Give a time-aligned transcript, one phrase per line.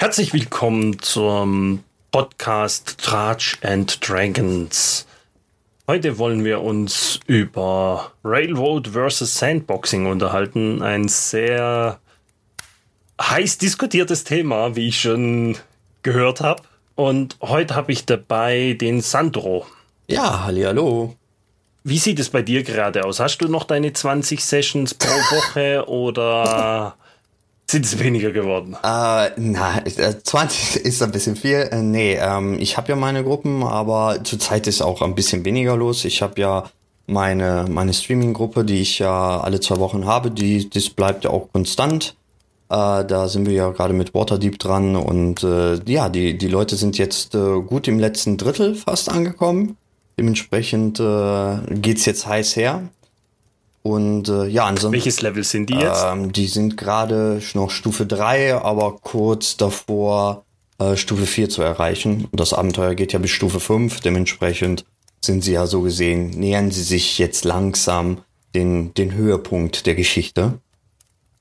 [0.00, 5.06] Herzlich willkommen zum Podcast Trudge and Dragons.
[5.86, 9.34] Heute wollen wir uns über Railroad vs.
[9.36, 10.80] Sandboxing unterhalten.
[10.80, 12.00] Ein sehr
[13.20, 15.58] heiß diskutiertes Thema, wie ich schon
[16.02, 16.62] gehört habe.
[16.94, 19.66] Und heute habe ich dabei den Sandro.
[20.06, 21.14] Ja, hallo.
[21.84, 23.20] Wie sieht es bei dir gerade aus?
[23.20, 26.96] Hast du noch deine 20 Sessions pro Woche oder
[27.70, 28.74] sind es weniger geworden?
[28.82, 31.68] Äh, na, 20 äh, ist ein bisschen viel.
[31.70, 35.76] Äh, nee, ähm, ich habe ja meine Gruppen, aber zurzeit ist auch ein bisschen weniger
[35.76, 36.04] los.
[36.04, 36.70] Ich habe ja
[37.06, 41.48] meine, meine Streaming-Gruppe, die ich ja alle zwei Wochen habe, die, das bleibt ja auch
[41.52, 42.16] konstant.
[42.68, 46.76] Äh, da sind wir ja gerade mit Waterdeep dran und äh, ja, die, die Leute
[46.76, 49.76] sind jetzt äh, gut im letzten Drittel fast angekommen.
[50.18, 52.82] Dementsprechend äh, geht's jetzt heiß her.
[53.82, 54.92] Und äh, ja, ansonsten.
[54.92, 56.04] Welches Level sind die jetzt?
[56.06, 60.44] Ähm, die sind gerade noch Stufe 3, aber kurz davor,
[60.78, 62.28] äh, Stufe 4 zu erreichen.
[62.30, 64.00] Und das Abenteuer geht ja bis Stufe 5.
[64.00, 64.84] Dementsprechend
[65.22, 68.18] sind sie ja so gesehen, nähern sie sich jetzt langsam
[68.54, 70.58] den, den Höhepunkt der Geschichte.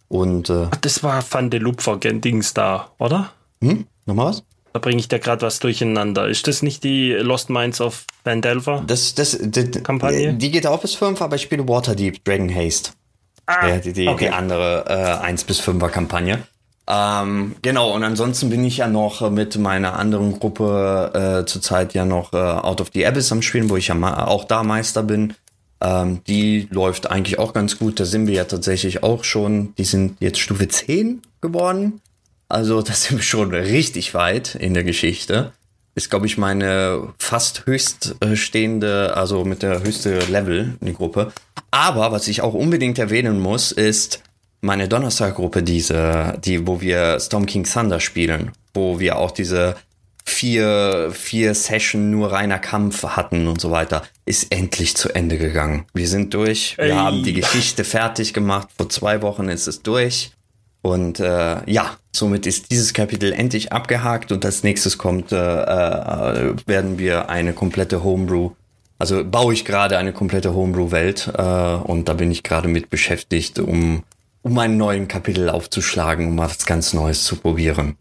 [0.08, 3.32] Und äh, Ach, das war Van de Lupfer Dings da, oder?
[3.62, 3.86] Hm?
[4.06, 4.44] Nochmal was?
[4.80, 6.30] Da bringe ich da gerade was durcheinander.
[6.30, 8.82] Ist das nicht die Lost Minds of Vandelver?
[8.88, 10.36] Das, das, das, Kampagne?
[10.36, 12.92] Die geht auch bis 5, aber ich spiele Waterdeep, Dragon Haste.
[13.46, 14.28] Ah, ja, die, die, okay.
[14.28, 16.44] die andere äh, 1 bis 5er Kampagne.
[16.88, 22.06] Ähm, genau, und ansonsten bin ich ja noch mit meiner anderen Gruppe äh, zurzeit ja
[22.06, 25.34] noch äh, Out of the Abyss am Spielen, wo ich ja auch da Meister bin.
[25.82, 28.00] Ähm, die läuft eigentlich auch ganz gut.
[28.00, 29.76] Da sind wir ja tatsächlich auch schon.
[29.76, 32.00] Die sind jetzt Stufe 10 geworden.
[32.50, 35.54] Also das sind wir schon richtig weit in der Geschichte.
[35.96, 41.32] Ist, glaube ich, meine fast höchststehende, also mit der höchste Level in die Gruppe.
[41.72, 44.24] Aber was ich auch unbedingt erwähnen muss, ist
[44.62, 49.76] meine Donnerstaggruppe, diese, die, wo wir Storm King Thunder spielen, wo wir auch diese
[50.26, 55.86] vier, vier Session nur reiner Kampf hatten und so weiter, ist endlich zu Ende gegangen.
[55.94, 56.78] Wir sind durch.
[56.78, 56.92] Wir Ey.
[56.92, 58.70] haben die Geschichte fertig gemacht.
[58.78, 60.32] Vor zwei Wochen ist es durch.
[60.82, 66.56] Und äh, ja, somit ist dieses Kapitel endlich abgehakt und als nächstes kommt, äh, äh,
[66.66, 68.52] werden wir eine komplette Homebrew,
[68.98, 73.60] also baue ich gerade eine komplette Homebrew-Welt äh, und da bin ich gerade mit beschäftigt,
[73.60, 74.04] um,
[74.42, 77.98] um einen neuen Kapitel aufzuschlagen, um was ganz Neues zu probieren.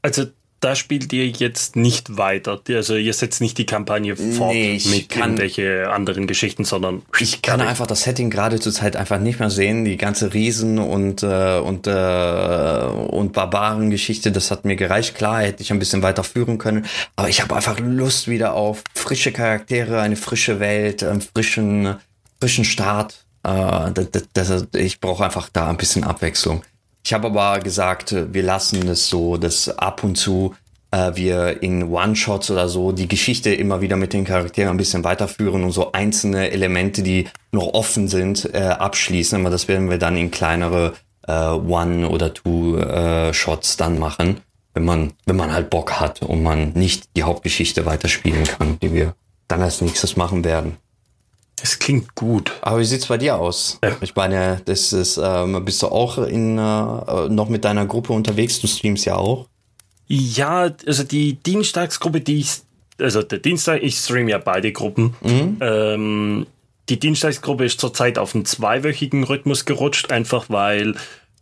[0.00, 0.26] Also
[0.60, 2.60] da spielt ihr jetzt nicht weiter.
[2.68, 7.42] Also ihr setzt nicht die Kampagne fort nee, mit kann, irgendwelche anderen Geschichten, sondern ich
[7.42, 9.84] kann einfach das Setting gerade zur Zeit einfach nicht mehr sehen.
[9.84, 15.14] Die ganze Riesen und äh, und äh, und Barbaren-Geschichte, das hat mir gereicht.
[15.14, 18.82] Klar, hätte ich ein bisschen weiter führen können, aber ich habe einfach Lust wieder auf
[18.94, 21.96] frische Charaktere, eine frische Welt, einen frischen
[22.40, 23.24] frischen Start.
[23.44, 26.62] Äh, das, das, ich brauche einfach da ein bisschen Abwechslung.
[27.04, 30.54] Ich habe aber gesagt, wir lassen es so, dass ab und zu
[30.90, 35.04] äh, wir in One-Shots oder so die Geschichte immer wieder mit den Charakteren ein bisschen
[35.04, 39.40] weiterführen und so einzelne Elemente, die noch offen sind, äh, abschließen.
[39.40, 40.94] Aber das werden wir dann in kleinere
[41.26, 44.40] äh, One- oder Two-Shots äh, dann machen,
[44.74, 48.92] wenn man, wenn man halt Bock hat und man nicht die Hauptgeschichte weiterspielen kann, die
[48.92, 49.14] wir
[49.46, 50.76] dann als nächstes machen werden.
[51.62, 52.52] Es klingt gut.
[52.60, 53.78] Aber wie sieht's bei dir aus?
[53.82, 53.96] Ja.
[54.00, 58.60] Ich meine, das ist, ähm, bist du auch in, äh, noch mit deiner Gruppe unterwegs?
[58.60, 59.46] Du streamst ja auch.
[60.06, 62.52] Ja, also die Dienstagsgruppe, die ich,
[62.98, 65.14] also der Dienstag, ich stream ja beide Gruppen.
[65.22, 65.56] Mhm.
[65.60, 66.46] Ähm,
[66.88, 70.94] die Dienstagsgruppe ist zurzeit auf einen zweiwöchigen Rhythmus gerutscht, einfach weil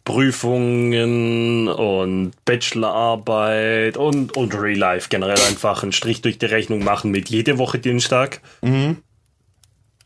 [0.05, 7.11] Prüfungen und Bachelorarbeit und, und Real Life generell einfach einen Strich durch die Rechnung machen
[7.11, 8.41] mit jede Woche Dienstag.
[8.63, 8.99] Mhm.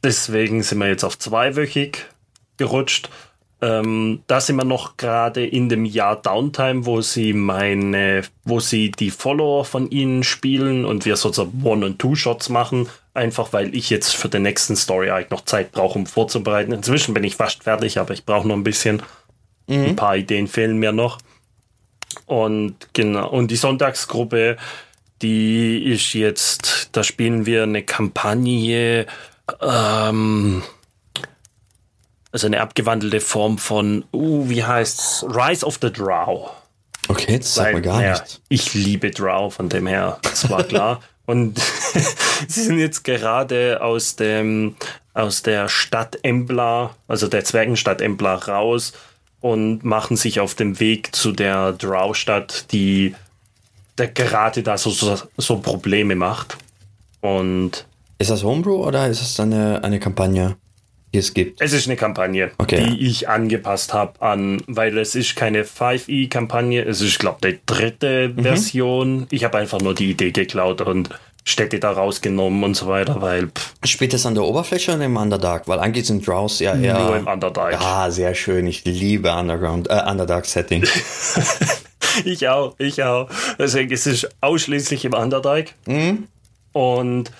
[0.03, 2.07] Deswegen sind wir jetzt auf zweiwöchig
[2.57, 3.11] gerutscht.
[3.63, 8.91] Ähm, da sind wir noch gerade in dem Jahr Downtime, wo sie meine, wo sie
[8.91, 12.89] die Follower von ihnen spielen und wir sozusagen One- und Two-Shots machen.
[13.13, 16.73] Einfach weil ich jetzt für den nächsten Story Arc noch Zeit brauche, um vorzubereiten.
[16.73, 19.03] Inzwischen bin ich fast fertig, aber ich brauche noch ein bisschen.
[19.67, 19.85] Mhm.
[19.85, 21.19] Ein paar Ideen fehlen mir noch.
[22.25, 24.57] Und genau, und die Sonntagsgruppe,
[25.21, 29.07] die ist jetzt, da spielen wir eine Kampagne
[29.61, 30.63] ähm,
[32.33, 35.25] also eine abgewandelte Form von, uh, wie heißt's?
[35.29, 36.51] Rise of the Drow.
[37.09, 38.41] Okay, das sagt mir gar ja, nicht.
[38.49, 41.01] Ich liebe Drow, von dem her, das war klar.
[41.27, 41.59] Und
[42.49, 44.75] sie sind jetzt gerade aus dem
[45.15, 48.93] aus der Stadt Embla, also der Zwergenstadt Embla raus
[49.41, 53.15] und machen sich auf den Weg zu der Drow-Stadt, die
[53.99, 56.57] der gerade da so, so, so Probleme macht.
[57.21, 57.87] Und
[58.21, 60.57] ist das Homebrew oder ist es eine, eine Kampagne?
[61.13, 61.61] die es gibt?
[61.61, 62.85] Es ist eine Kampagne, okay.
[62.85, 67.61] die ich angepasst habe an, weil es ist keine 5e-Kampagne, es ist, glaube ich, die
[67.67, 68.43] dritte mhm.
[68.43, 69.27] Version.
[69.31, 71.11] Ich habe einfach nur die Idee geklaut und
[71.43, 73.49] Städte da rausgenommen und so weiter, weil.
[73.49, 73.75] Pff.
[73.85, 75.67] Spielt das an der Oberfläche oder im Underdark?
[75.67, 76.99] Weil eigentlich sind Draws ja eher.
[76.99, 77.81] Nur im Underdark.
[77.81, 78.67] Ah, sehr schön.
[78.67, 80.85] Ich liebe Underground, äh, Underdark-Setting.
[82.25, 83.29] ich auch, ich auch.
[83.59, 85.73] Deswegen ist es ausschließlich im Underdark.
[85.87, 86.29] Mhm.
[86.73, 87.33] Und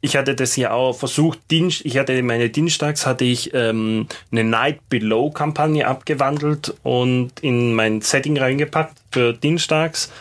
[0.00, 4.44] ich hatte das ja auch versucht, Dienst, ich hatte meine Dienstags hatte ich ähm, eine
[4.44, 10.12] Night Below Kampagne abgewandelt und in mein Setting reingepackt für Dienstags.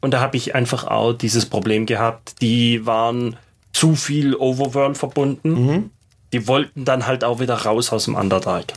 [0.00, 2.42] Und da habe ich einfach auch dieses Problem gehabt.
[2.42, 3.36] Die waren
[3.72, 5.66] zu viel Overworld verbunden.
[5.66, 5.90] Mhm.
[6.32, 8.72] Die wollten dann halt auch wieder raus aus dem Underdark.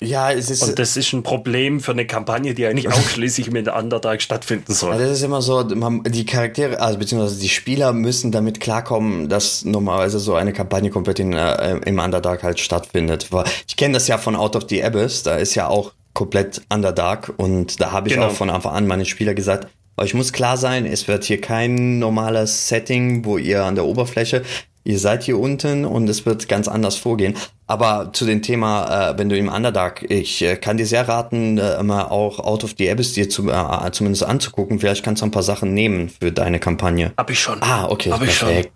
[0.00, 0.62] Ja, es ist.
[0.62, 4.92] Und das ist ein Problem für eine Kampagne, die eigentlich ausschließlich mit Underdark stattfinden soll.
[4.92, 9.28] Ja, das ist immer so, man, die Charaktere, also beziehungsweise die Spieler müssen damit klarkommen,
[9.28, 13.28] dass normalerweise so eine Kampagne komplett in, äh, im Underdark halt stattfindet.
[13.66, 17.32] Ich kenne das ja von Out of the Abyss, da ist ja auch komplett Underdark
[17.36, 18.28] und da habe ich genau.
[18.28, 21.98] auch von Anfang an meine Spieler gesagt, euch muss klar sein, es wird hier kein
[21.98, 24.42] normales Setting, wo ihr an der Oberfläche
[24.88, 27.34] ihr seid hier unten und es wird ganz anders vorgehen.
[27.70, 31.58] Aber zu dem Thema, äh, wenn du im Underdark, ich äh, kann dir sehr raten,
[31.58, 34.80] äh, immer auch Out of the Abyss dir zu, äh, zumindest anzugucken.
[34.80, 37.12] Vielleicht kannst du ein paar Sachen nehmen für deine Kampagne.
[37.18, 37.62] Hab ich schon.
[37.62, 38.10] Ah, okay.
[38.10, 38.32] Hab perfekt.
[38.32, 38.72] ich schon.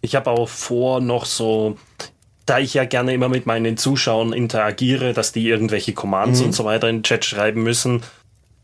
[0.00, 1.76] Ich habe auch vor, noch so,
[2.46, 6.46] da ich ja gerne immer mit meinen Zuschauern interagiere, dass die irgendwelche Commands mhm.
[6.46, 8.02] und so weiter in den Chat schreiben müssen.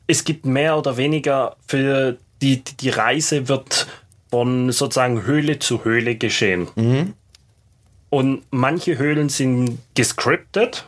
[0.06, 3.86] Es gibt mehr oder weniger für die, die Reise wird
[4.30, 6.68] von sozusagen Höhle zu Höhle geschehen.
[6.74, 7.14] Mhm.
[8.10, 10.86] Und manche Höhlen sind gescriptet.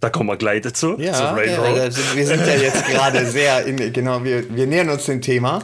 [0.00, 0.96] Da kommen wir gleich dazu.
[0.98, 5.06] Ja, ja also wir sind ja jetzt gerade sehr in, genau, wir, wir nähern uns
[5.06, 5.60] dem Thema.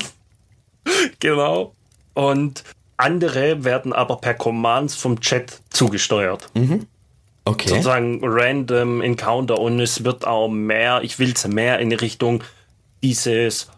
[1.21, 1.75] Genau.
[2.15, 2.65] Und
[2.97, 6.49] andere werden aber per Commands vom Chat zugesteuert.
[6.55, 6.87] Mhm.
[7.45, 7.69] Okay.
[7.69, 12.43] Sozusagen random Encounter und es wird auch mehr, ich will es mehr in Richtung
[13.03, 13.69] dieses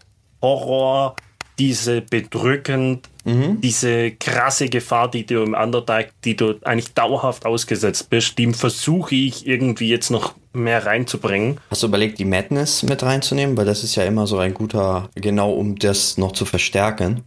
[0.41, 1.17] Horror,
[1.59, 3.61] diese bedrückend, mhm.
[3.61, 9.15] diese krasse Gefahr, die du im Underdark, die du eigentlich dauerhaft ausgesetzt bist, dem versuche
[9.15, 11.59] ich irgendwie jetzt noch mehr reinzubringen.
[11.71, 13.57] Hast du überlegt, die Madness mit reinzunehmen?
[13.57, 17.23] Weil das ist ja immer so ein guter, genau um das noch zu verstärken.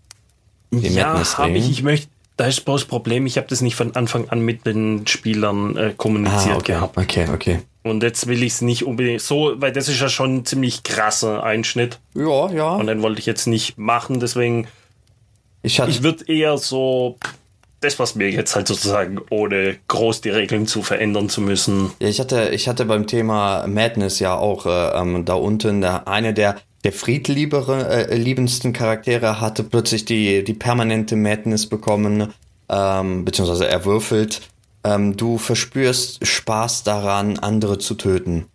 [0.71, 1.69] Die ja, habe ich.
[1.69, 4.65] Ich möchte, da ist bloß das Problem, ich habe das nicht von Anfang an mit
[4.65, 6.73] den Spielern äh, kommuniziert ah, okay.
[6.73, 6.97] gehabt.
[6.97, 7.59] Okay, okay.
[7.83, 10.83] Und jetzt will ich es nicht unbedingt so, weil das ist ja schon ein ziemlich
[10.83, 11.99] krasser Einschnitt.
[12.13, 12.75] Ja, ja.
[12.75, 14.67] Und den wollte ich jetzt nicht machen, deswegen.
[15.61, 17.17] Ich, ich würde eher so
[17.81, 21.91] das, was mir jetzt halt sozusagen, ohne groß die Regeln zu verändern zu müssen.
[21.99, 26.07] Ja, ich hatte, ich hatte beim Thema Madness ja auch äh, ähm, da unten der,
[26.07, 32.33] eine der der friedliebere, äh, Charaktere hatte plötzlich die, die permanente Madness bekommen,
[32.69, 34.41] ähm, beziehungsweise er würfelt
[34.83, 38.45] ähm, du verspürst Spaß daran, andere zu töten.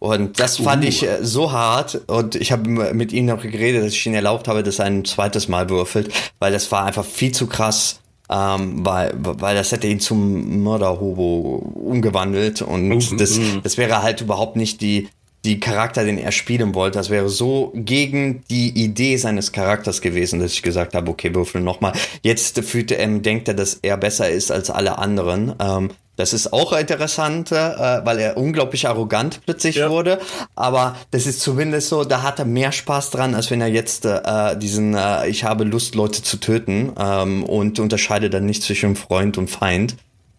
[0.00, 0.88] Und das fand uh.
[0.88, 4.48] ich äh, so hart und ich habe mit ihm noch geredet, dass ich ihn erlaubt
[4.48, 8.84] habe, dass er ein zweites Mal würfelt, weil das war einfach viel zu krass, ähm,
[8.84, 13.60] weil, weil das hätte ihn zum Mörderhobo umgewandelt und uh, das, uh.
[13.62, 15.08] das wäre halt überhaupt nicht die,
[15.44, 16.98] die Charakter, den er spielen wollte.
[16.98, 21.60] Das wäre so gegen die Idee seines Charakters gewesen, dass ich gesagt habe, okay, würfel
[21.60, 21.92] nochmal.
[22.22, 25.54] Jetzt fühlt er, denkt er, dass er besser ist als alle anderen.
[25.60, 29.90] Ähm, das ist auch interessant, äh, weil er unglaublich arrogant plötzlich ja.
[29.90, 30.20] wurde.
[30.54, 34.04] Aber das ist zumindest so, da hat er mehr Spaß dran, als wenn er jetzt
[34.04, 38.94] äh, diesen äh, Ich habe Lust, Leute zu töten ähm, und unterscheidet dann nicht zwischen
[38.94, 39.96] Freund und Feind.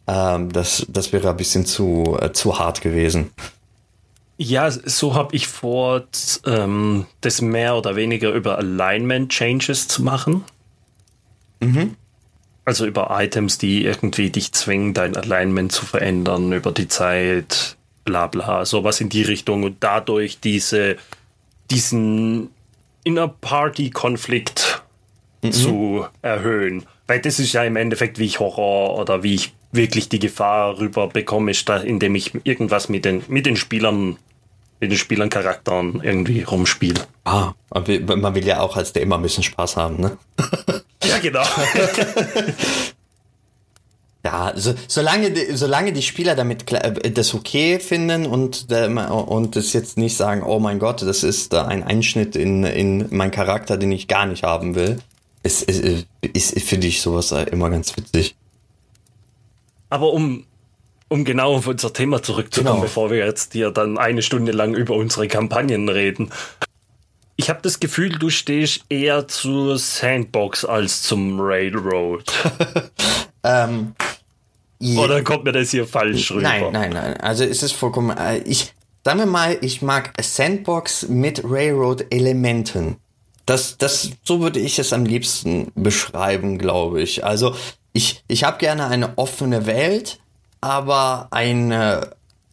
[0.08, 3.32] Ähm, das, das wäre ein bisschen zu, äh, zu hart gewesen.
[4.38, 6.04] Ja, so habe ich vor,
[6.46, 10.44] ähm, das mehr oder weniger über Alignment Changes zu machen.
[11.62, 11.96] Mhm.
[12.65, 18.27] Also über Items, die irgendwie dich zwingen, dein Alignment zu verändern über die Zeit, bla
[18.27, 20.98] bla, sowas in die Richtung und dadurch diese,
[21.72, 22.50] diesen
[23.04, 24.84] Inner-Party-Konflikt
[25.44, 25.51] mhm.
[25.51, 26.86] zu erhöhen.
[27.08, 30.80] Weil das ist ja im Endeffekt, wie ich Horror oder wie ich wirklich die Gefahr
[30.80, 31.52] rüber bekomme,
[31.84, 34.18] indem ich irgendwas mit den, mit den Spielern
[34.80, 37.02] mit den Spielern Charakteren irgendwie rumspiele.
[37.24, 40.18] Ah, man will ja auch als der immer ein bisschen Spaß haben, ne?
[41.04, 41.44] ja, genau.
[44.26, 49.98] ja, so, solange, solange die Spieler damit äh, das okay finden und, und das jetzt
[49.98, 54.08] nicht sagen, oh mein Gott, das ist ein Einschnitt in, in meinen Charakter, den ich
[54.08, 55.00] gar nicht haben will,
[55.46, 58.36] ist, ist, ist finde ich sowas immer ganz witzig.
[59.90, 60.46] Aber um
[61.08, 62.82] um genau auf unser Thema zurückzukommen, genau.
[62.82, 66.32] bevor wir jetzt hier dann eine Stunde lang über unsere Kampagnen reden.
[67.38, 72.24] Ich habe das Gefühl, du stehst eher zur Sandbox als zum Railroad.
[73.44, 73.94] ähm,
[74.98, 76.42] Oder kommt mir das hier falsch rüber?
[76.42, 77.18] Nein, nein, nein.
[77.18, 78.18] Also es ist vollkommen.
[78.18, 78.74] Äh, ich,
[79.04, 82.98] sagen wir mal, ich mag Sandbox mit Railroad-Elementen.
[83.46, 87.24] Das, das, so würde ich es am liebsten beschreiben, glaube ich.
[87.24, 87.56] Also
[87.94, 90.20] ich, ich habe gerne eine offene Welt,
[90.62, 92.12] aber eine,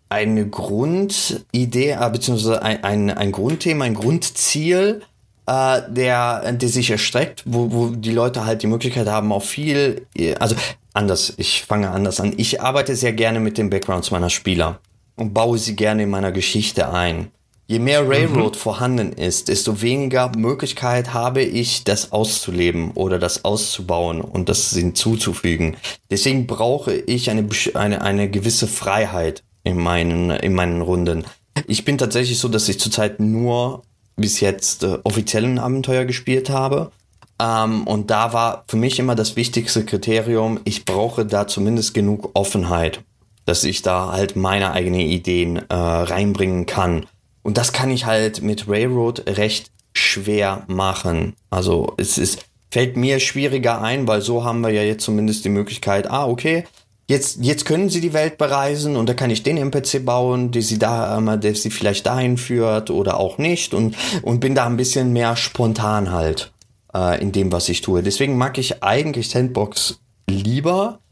[0.09, 5.03] eine Grundidee, äh, beziehungsweise ein, ein, ein Grundthema, ein Grundziel,
[5.47, 10.07] äh, der, der sich erstreckt, wo, wo die Leute halt die Möglichkeit haben, auch viel,
[10.39, 10.55] also
[10.93, 12.35] anders, ich fange anders an.
[12.37, 14.81] Ich arbeite sehr gerne mit den Backgrounds meiner Spieler
[15.17, 17.31] und baue sie gerne in meiner Geschichte ein.
[17.73, 18.59] Je mehr Railroad mhm.
[18.59, 25.79] vorhanden ist, desto weniger Möglichkeit habe ich, das auszuleben oder das auszubauen und das hinzuzufügen.
[26.11, 31.25] Deswegen brauche ich eine, eine, eine gewisse Freiheit in meinen, in meinen Runden.
[31.67, 33.85] Ich bin tatsächlich so, dass ich zurzeit nur
[34.17, 36.93] bis jetzt äh, offiziellen Abenteuer gespielt habe.
[37.41, 42.33] Ähm, und da war für mich immer das wichtigste Kriterium, ich brauche da zumindest genug
[42.35, 43.01] Offenheit,
[43.47, 47.07] dass ich da halt meine eigenen Ideen äh, reinbringen kann.
[47.43, 51.35] Und das kann ich halt mit Railroad recht schwer machen.
[51.51, 55.51] Also es ist, fällt mir schwieriger ein, weil so haben wir ja jetzt zumindest die
[55.51, 56.65] Möglichkeit, ah, okay,
[57.09, 60.63] jetzt, jetzt können sie die Welt bereisen und da kann ich den NPC bauen, der
[60.63, 64.67] sie da, ähm, der sie vielleicht dahin führt oder auch nicht und, und bin da
[64.67, 66.53] ein bisschen mehr spontan halt
[66.95, 68.03] äh, in dem, was ich tue.
[68.03, 71.12] Deswegen mag ich eigentlich Sandbox lieber, äh,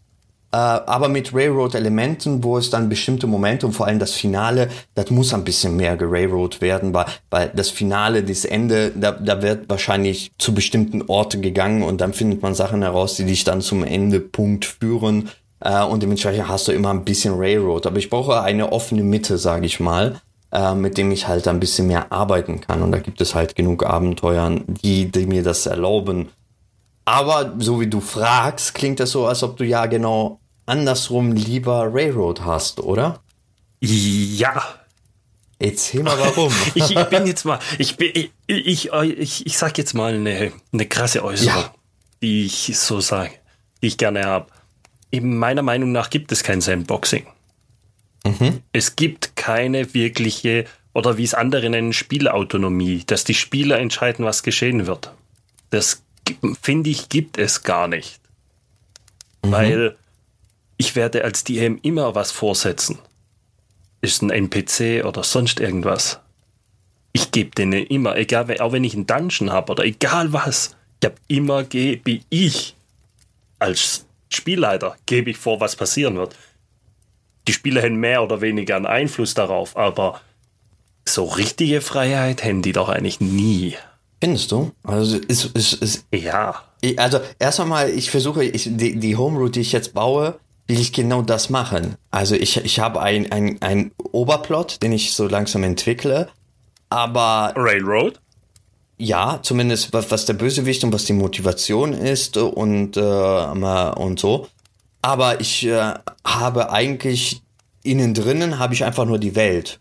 [0.57, 5.33] aber mit Railroad-Elementen, wo es dann bestimmte Momente und vor allem das Finale, das muss
[5.33, 10.33] ein bisschen mehr gerailroad werden, weil, weil das Finale, das Ende, da, da wird wahrscheinlich
[10.38, 14.64] zu bestimmten Orten gegangen und dann findet man Sachen heraus, die dich dann zum Endepunkt
[14.64, 15.28] führen.
[15.61, 17.87] Äh, und dementsprechend hast du immer ein bisschen Railroad.
[17.87, 20.21] Aber ich brauche eine offene Mitte, sage ich mal,
[20.52, 22.83] äh, mit dem ich halt ein bisschen mehr arbeiten kann.
[22.83, 26.30] Und da gibt es halt genug Abenteuern, die, die mir das erlauben.
[27.04, 31.88] Aber so wie du fragst, klingt das so, als ob du ja genau andersrum lieber
[31.92, 33.21] Railroad hast, oder?
[33.80, 34.62] Ja.
[35.59, 36.52] Erzähl mal warum.
[36.75, 40.52] ich, ich, bin jetzt mal, ich, bin, ich, ich, ich, ich sag jetzt mal eine,
[40.73, 41.75] eine krasse Äußerung, ja.
[42.23, 43.33] die ich so sage,
[43.83, 44.47] die ich gerne habe.
[45.12, 47.26] Meiner Meinung nach gibt es kein Sandboxing.
[48.25, 48.62] Mhm.
[48.73, 50.64] Es gibt keine wirkliche,
[50.95, 55.12] oder wie es andere nennen, Spielautonomie, dass die Spieler entscheiden, was geschehen wird.
[55.71, 56.02] Das
[56.61, 58.21] finde ich, gibt es gar nicht.
[59.45, 59.53] Mhm.
[59.53, 59.97] Weil
[60.77, 62.99] ich werde als DM immer was vorsetzen.
[64.01, 66.21] Ist ein NPC oder sonst irgendwas.
[67.13, 71.07] Ich gebe denen immer, egal, auch wenn ich einen Dungeon habe oder egal was, ich
[71.07, 72.77] habe immer gebe ich
[73.59, 76.37] als Spielleiter gebe ich vor, was passieren wird.
[77.47, 80.21] Die Spieler haben mehr oder weniger einen Einfluss darauf, aber
[81.05, 83.77] so richtige Freiheit haben die doch eigentlich nie.
[84.21, 84.71] Findest du?
[84.83, 86.62] Also ist, ist, ist ja.
[86.97, 90.79] Also erst einmal, ich versuche, ich, die, die Home Route, die ich jetzt baue, will
[90.79, 91.97] ich genau das machen.
[92.11, 96.29] Also ich, ich habe ein, ein, ein Oberplot, den ich so langsam entwickle,
[96.91, 97.55] aber...
[97.57, 98.21] Railroad?
[98.99, 104.49] Ja, zumindest was, was der Bösewicht und was die Motivation ist und, äh, und so.
[105.00, 107.41] Aber ich äh, habe eigentlich
[107.83, 109.80] innen drinnen habe ich einfach nur die Welt.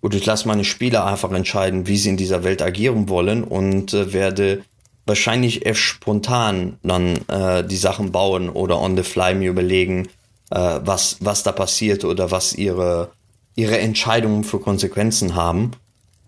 [0.00, 3.92] Und ich lasse meine Spieler einfach entscheiden, wie sie in dieser Welt agieren wollen und
[3.94, 4.62] äh, werde
[5.06, 10.08] wahrscheinlich erst spontan dann äh, die Sachen bauen oder on the fly mir überlegen,
[10.50, 13.10] äh, was, was da passiert oder was ihre,
[13.56, 15.72] ihre Entscheidungen für Konsequenzen haben.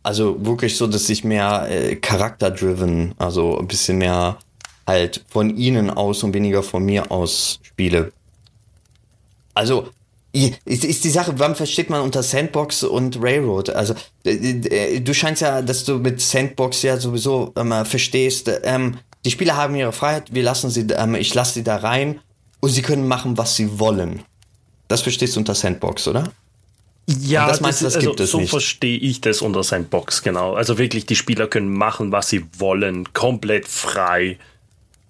[0.02, 4.38] Also wirklich so, dass ich mehr äh, charakterdriven, also ein bisschen mehr
[4.86, 8.12] halt von ihnen aus und weniger von mir aus spiele.
[9.54, 9.88] Also
[10.32, 13.70] ist, ist die Sache, wann versteht man unter Sandbox und Railroad?
[13.70, 13.94] Also
[14.24, 19.74] du scheinst ja, dass du mit Sandbox ja sowieso ähm, verstehst, ähm, die Spieler haben
[19.74, 22.20] ihre Freiheit, wir lassen sie, ähm, ich lasse sie da rein
[22.60, 24.22] und sie können machen, was sie wollen.
[24.88, 26.32] Das verstehst du unter Sandbox, oder?
[27.06, 28.50] Ja, das, meinst, das, das also, so nicht.
[28.50, 30.54] verstehe ich das unter Sandbox, genau.
[30.54, 34.38] Also wirklich, die Spieler können machen, was sie wollen, komplett frei.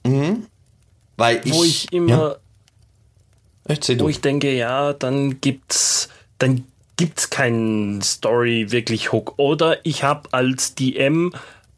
[0.05, 0.47] Mhm.
[1.17, 2.37] Weil ich, Wo ich immer, ja.
[3.67, 6.65] Wo ich denke, ja, dann gibt's, dann
[6.97, 9.35] gibt's keinen Story wirklich Hook.
[9.39, 11.33] Oder ich habe als DM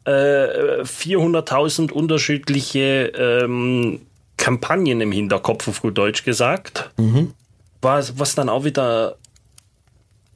[0.05, 4.01] äh, 400.000 unterschiedliche ähm,
[4.37, 7.33] Kampagnen im Hinterkopf, auf gut Deutsch gesagt, mhm.
[7.81, 9.15] was, was dann auch wieder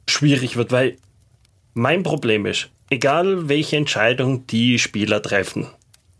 [0.08, 0.96] schwierig wird, weil
[1.74, 5.66] mein Problem ist, egal welche Entscheidung die Spieler treffen,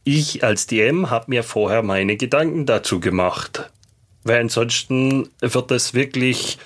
[0.05, 3.71] ich als DM habe mir vorher meine Gedanken dazu gemacht.
[4.29, 6.59] Weil ansonsten wird es wirklich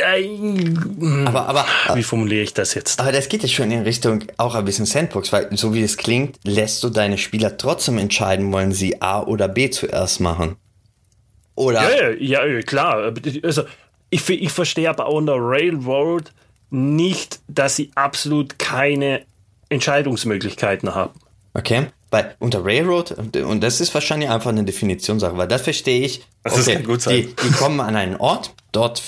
[0.00, 3.00] aber, aber, wie formuliere ich das jetzt?
[3.00, 5.96] Aber das geht ja schon in Richtung auch ein bisschen Sandbox, weil so wie es
[5.96, 10.56] klingt, lässt du deine Spieler trotzdem entscheiden, wollen sie A oder B zuerst machen.
[11.56, 11.82] Oder?
[11.82, 13.12] Ja, ja, ja klar.
[13.42, 13.64] Also,
[14.10, 16.32] ich, ich verstehe aber auch in der Railroad
[16.70, 19.22] nicht, dass sie absolut keine
[19.68, 21.18] Entscheidungsmöglichkeiten haben.
[21.54, 21.88] Okay.
[22.10, 26.22] Weil unter Railroad, und das ist wahrscheinlich einfach eine Definitionssache, weil das verstehe ich.
[26.44, 27.14] Okay, das kann gut sein.
[27.16, 29.02] Die, die kommen an einen Ort, dort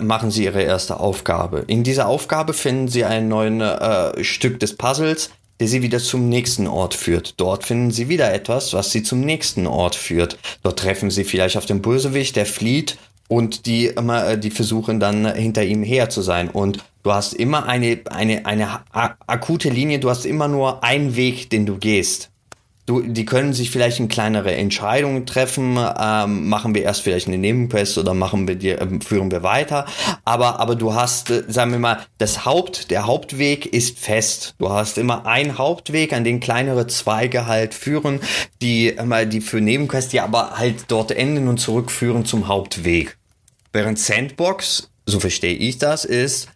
[0.00, 1.64] machen sie ihre erste Aufgabe.
[1.66, 5.30] In dieser Aufgabe finden sie ein neues äh, Stück des Puzzles,
[5.60, 7.34] der sie wieder zum nächsten Ort führt.
[7.38, 10.36] Dort finden sie wieder etwas, was sie zum nächsten Ort führt.
[10.62, 15.00] Dort treffen sie vielleicht auf den Bösewicht, der flieht und die immer, äh, die versuchen
[15.00, 16.50] dann hinter ihm her zu sein.
[16.50, 21.48] Und du hast immer eine, eine, eine akute Linie, du hast immer nur einen Weg,
[21.48, 22.31] den du gehst.
[22.84, 25.78] Du, die können sich vielleicht in kleinere Entscheidungen treffen.
[25.78, 29.86] Ähm, machen wir erst vielleicht eine Nebenquest oder machen wir die, äh, führen wir weiter.
[30.24, 34.56] Aber, aber du hast, äh, sagen wir mal, das Haupt, der Hauptweg ist fest.
[34.58, 38.18] Du hast immer einen Hauptweg, an den kleinere Zweige halt führen,
[38.60, 43.16] die immer die für Nebenquests, die aber halt dort enden und zurückführen zum Hauptweg.
[43.72, 46.48] Während Sandbox, so verstehe ich das, ist,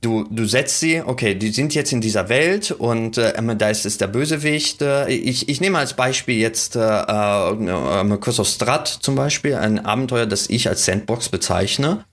[0.00, 3.86] du, du setzt sie, okay, die sind jetzt in dieser Welt und äh, da ist
[3.86, 4.82] es der Bösewicht.
[4.82, 9.84] Äh, ich, ich nehme als Beispiel jetzt äh, äh, Curse of Strat zum Beispiel, ein
[9.84, 12.04] Abenteuer, das ich als Sandbox bezeichne,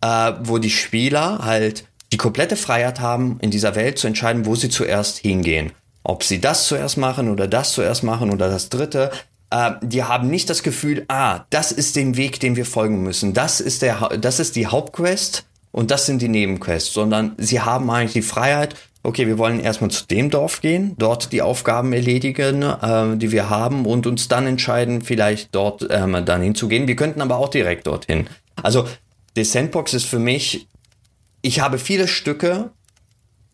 [0.00, 4.54] äh, wo die Spieler halt die komplette Freiheit haben, in dieser Welt zu entscheiden, wo
[4.54, 5.72] sie zuerst hingehen.
[6.02, 9.10] Ob sie das zuerst machen oder das zuerst machen oder das dritte.
[9.50, 13.34] Äh, die haben nicht das Gefühl, ah, das ist den Weg, den wir folgen müssen.
[13.34, 17.90] Das ist der, das ist die Hauptquest und das sind die Nebenquests, sondern sie haben
[17.90, 22.62] eigentlich die Freiheit, okay, wir wollen erstmal zu dem Dorf gehen, dort die Aufgaben erledigen,
[22.62, 26.88] äh, die wir haben und uns dann entscheiden, vielleicht dort ähm, dann hinzugehen.
[26.88, 28.26] Wir könnten aber auch direkt dorthin.
[28.62, 28.86] Also
[29.36, 30.68] die Sandbox ist für mich,
[31.42, 32.70] ich habe viele Stücke,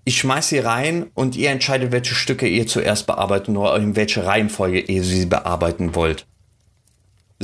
[0.04, 4.24] ich schmeiß sie rein und ihr entscheidet, welche Stücke ihr zuerst bearbeiten oder in welche
[4.24, 6.26] Reihenfolge ihr sie bearbeiten wollt.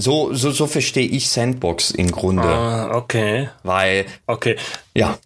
[0.00, 2.49] So, so, so verstehe ich Sandbox im Grunde.
[2.49, 3.50] Ah, okay.
[3.62, 4.07] Weil.
[4.26, 4.57] Okay.
[4.94, 5.18] Ja.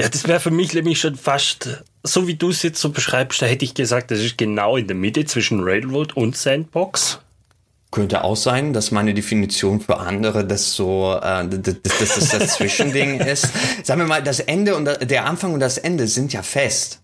[0.00, 3.40] Ja, das wäre für mich nämlich schon fast, so wie du es jetzt so beschreibst,
[3.42, 7.20] da hätte ich gesagt, das ist genau in der Mitte zwischen Railroad und Sandbox.
[7.92, 12.54] Könnte auch sein, dass meine Definition für andere das so, äh, dass, dass das das
[12.56, 13.48] Zwischending ist.
[13.84, 17.00] Sagen wir mal, das Ende und der Anfang und das Ende sind ja fest.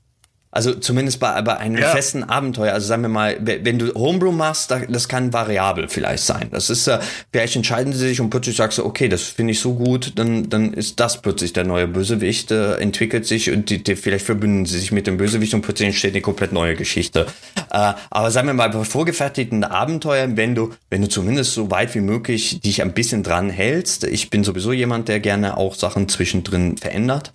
[0.53, 1.91] Also zumindest bei, bei einem ja.
[1.91, 2.73] festen Abenteuer.
[2.73, 6.49] Also sagen wir mal, wenn du Homebrew machst, das kann variabel vielleicht sein.
[6.51, 6.99] Das ist, äh,
[7.31, 10.49] vielleicht entscheiden sie sich und plötzlich sagst du, okay, das finde ich so gut, dann,
[10.49, 14.67] dann ist das plötzlich der neue Bösewicht, äh, entwickelt sich und die, die, vielleicht verbünden
[14.67, 17.27] sie sich mit dem Bösewicht und plötzlich entsteht eine komplett neue Geschichte.
[17.71, 21.95] Äh, aber sagen wir mal, bei vorgefertigten Abenteuern, wenn du, wenn du zumindest so weit
[21.95, 26.09] wie möglich dich ein bisschen dran hältst, ich bin sowieso jemand, der gerne auch Sachen
[26.09, 27.33] zwischendrin verändert,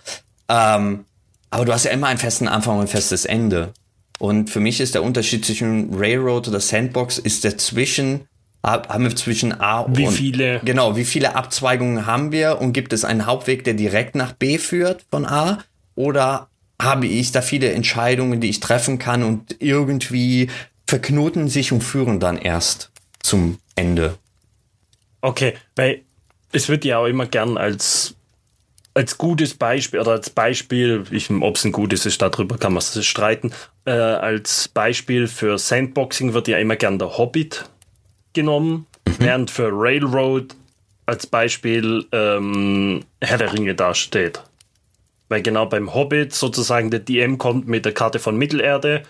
[0.49, 1.06] ähm,
[1.56, 3.72] aber du hast ja immer einen festen Anfang und ein festes Ende.
[4.20, 8.28] Und für mich ist der Unterschied zwischen Railroad oder Sandbox ist dazwischen,
[8.62, 12.91] haben wir zwischen A wie und viele genau wie viele Abzweigungen haben wir und gibt
[12.91, 15.63] es einen Hauptweg, der direkt nach B führt von A
[15.96, 16.50] oder
[16.82, 20.50] habe ich da viele Entscheidungen, die ich treffen kann und irgendwie
[20.86, 22.91] verknoten sich und führen dann erst
[23.24, 24.18] zum Ende.
[25.22, 26.02] Okay, weil
[26.52, 28.14] es wird ja auch immer gern als
[28.95, 31.03] als gutes Beispiel oder als Beispiel,
[31.41, 33.51] ob es ein gutes ist, darüber kann man sich streiten,
[33.86, 37.69] äh, als Beispiel für Sandboxing wird ja immer gern der Hobbit
[38.34, 39.15] genommen, mhm.
[39.19, 40.55] während für Railroad
[41.05, 44.41] als Beispiel ähm, Herr der Ringe dasteht.
[45.27, 49.03] Weil genau beim Hobbit sozusagen der DM kommt mit der Karte von Mittelerde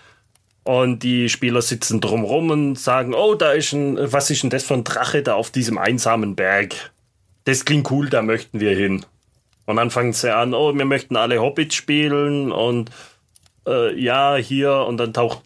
[0.64, 4.64] und die Spieler sitzen drumrum und sagen, oh, da ist ein, was ist denn das
[4.64, 6.74] für ein Drache da auf diesem einsamen Berg?
[7.44, 9.06] Das klingt cool, da möchten wir hin.
[9.66, 12.90] Und dann fangen sie an, oh, wir möchten alle Hobbits spielen und
[13.66, 15.42] äh, ja, hier und dann taucht,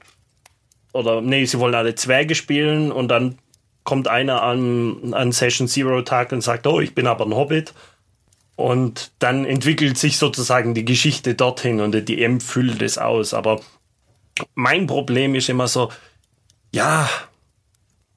[0.93, 3.39] oder nee, sie wollen alle Zwerge spielen und dann
[3.85, 7.73] kommt einer an, an Session Zero Tag und sagt, oh, ich bin aber ein Hobbit.
[8.57, 13.33] Und dann entwickelt sich sozusagen die Geschichte dorthin und die DM füllt es aus.
[13.33, 13.63] Aber
[14.55, 15.91] mein Problem ist immer so,
[16.71, 17.09] ja,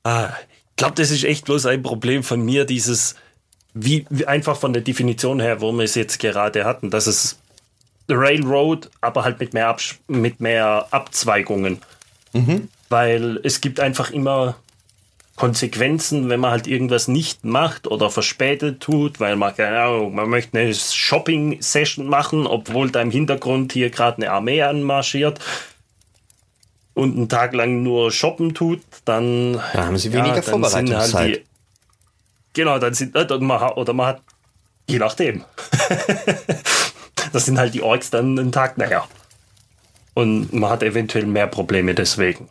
[0.03, 0.31] ah,
[0.69, 3.15] ich glaube, das ist echt bloß ein Problem von mir, dieses,
[3.73, 7.39] wie, wie einfach von der Definition her, wo wir es jetzt gerade hatten, dass es
[8.09, 11.79] Railroad, aber halt mit mehr, Abs mit mehr Abzweigungen.
[12.33, 12.69] Mhm.
[12.89, 14.55] Weil es gibt einfach immer
[15.36, 20.29] Konsequenzen, wenn man halt irgendwas nicht macht oder verspätet tut, weil man, keine Ahnung, man
[20.29, 25.39] möchte eine Shopping-Session machen, obwohl da im Hintergrund hier gerade eine Armee anmarschiert
[26.93, 31.13] und einen Tag lang nur shoppen tut, dann, da haben sie weniger ja, Vorbereitungszeit.
[31.13, 31.52] Halt die,
[32.53, 34.21] Genau, dann sind, oder man, hat, oder man hat,
[34.87, 35.43] je nachdem.
[37.33, 39.07] das sind halt die Orks dann einen Tag näher.
[40.13, 42.49] Und man hat eventuell mehr Probleme deswegen.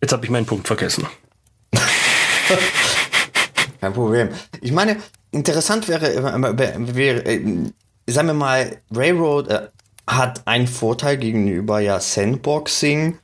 [0.00, 1.06] Jetzt habe ich meinen Punkt vergessen.
[3.80, 4.30] kein Problem.
[4.60, 4.96] Ich meine,
[5.32, 6.14] interessant wäre,
[6.94, 7.72] wäre
[8.12, 9.68] sagen wir mal, Railroad äh,
[10.06, 13.18] hat einen Vorteil gegenüber ja Sandboxing.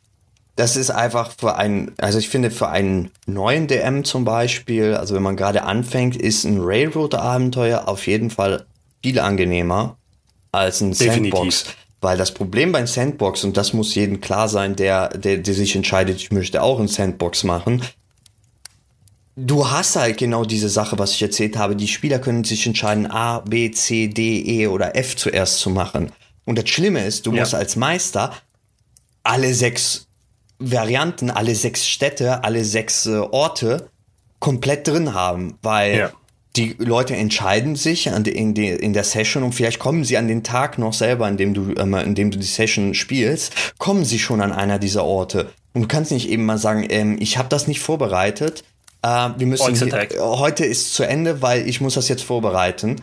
[0.56, 5.14] Das ist einfach für einen, also ich finde für einen neuen DM zum Beispiel, also
[5.14, 8.64] wenn man gerade anfängt, ist ein Railroad-Abenteuer auf jeden Fall
[9.02, 9.98] viel angenehmer
[10.52, 11.32] als ein Definitiv.
[11.32, 11.64] Sandbox.
[12.00, 15.76] Weil das Problem beim Sandbox, und das muss jedem klar sein, der, der, der sich
[15.76, 17.82] entscheidet, ich möchte auch ein Sandbox machen,
[19.36, 21.76] du hast halt genau diese Sache, was ich erzählt habe.
[21.76, 26.12] Die Spieler können sich entscheiden, A, B, C, D, E oder F zuerst zu machen.
[26.44, 27.40] Und das Schlimme ist, du ja.
[27.40, 28.32] musst als Meister
[29.22, 30.05] alle sechs
[30.58, 33.88] Varianten, alle sechs Städte, alle sechs äh, Orte
[34.38, 36.12] komplett drin haben, weil ja.
[36.56, 40.42] die Leute entscheiden sich in, die, in, der Session und vielleicht kommen sie an den
[40.42, 44.18] Tag noch selber, in dem du, äh, in dem du die Session spielst, kommen sie
[44.18, 45.50] schon an einer dieser Orte.
[45.74, 48.64] Und du kannst nicht eben mal sagen, ähm, ich habe das nicht vorbereitet,
[49.02, 53.02] äh, wir müssen hier, heute ist zu Ende, weil ich muss das jetzt vorbereiten.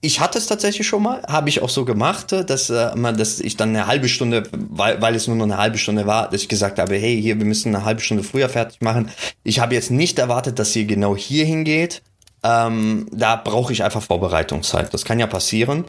[0.00, 3.56] Ich hatte es tatsächlich schon mal, habe ich auch so gemacht, dass, äh, dass ich
[3.56, 6.48] dann eine halbe Stunde, weil, weil es nur noch eine halbe Stunde war, dass ich
[6.48, 9.10] gesagt habe, hey, hier, wir müssen eine halbe Stunde früher fertig machen.
[9.42, 12.02] Ich habe jetzt nicht erwartet, dass sie genau hier hingeht.
[12.44, 14.94] Ähm, da brauche ich einfach Vorbereitungszeit.
[14.94, 15.84] Das kann ja passieren.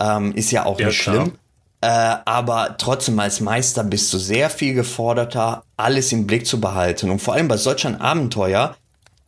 [0.00, 1.32] Ähm, ist ja auch ja, nicht schlimm.
[1.80, 7.10] Äh, aber trotzdem als Meister bist du sehr viel geforderter, alles im Blick zu behalten.
[7.10, 8.76] Und vor allem bei solchen Abenteuer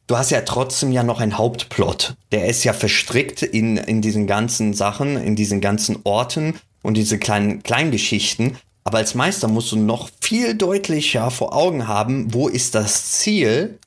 [0.06, 2.14] du hast ja trotzdem ja noch einen Hauptplot.
[2.32, 7.18] Der ist ja verstrickt in, in diesen ganzen Sachen, in diesen ganzen Orten und diese
[7.18, 8.56] kleinen Kleingeschichten.
[8.84, 13.78] Aber als Meister musst du noch viel deutlicher vor Augen haben, wo ist das Ziel,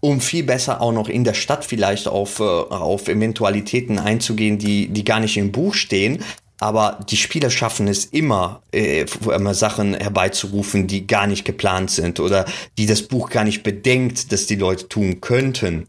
[0.00, 4.88] um viel besser auch noch in der Stadt vielleicht auf, äh, auf Eventualitäten einzugehen, die,
[4.88, 6.22] die gar nicht im Buch stehen,
[6.60, 12.18] aber die Spieler schaffen es immer, äh, immer Sachen herbeizurufen, die gar nicht geplant sind
[12.20, 15.86] oder die das Buch gar nicht bedenkt, dass die Leute tun könnten.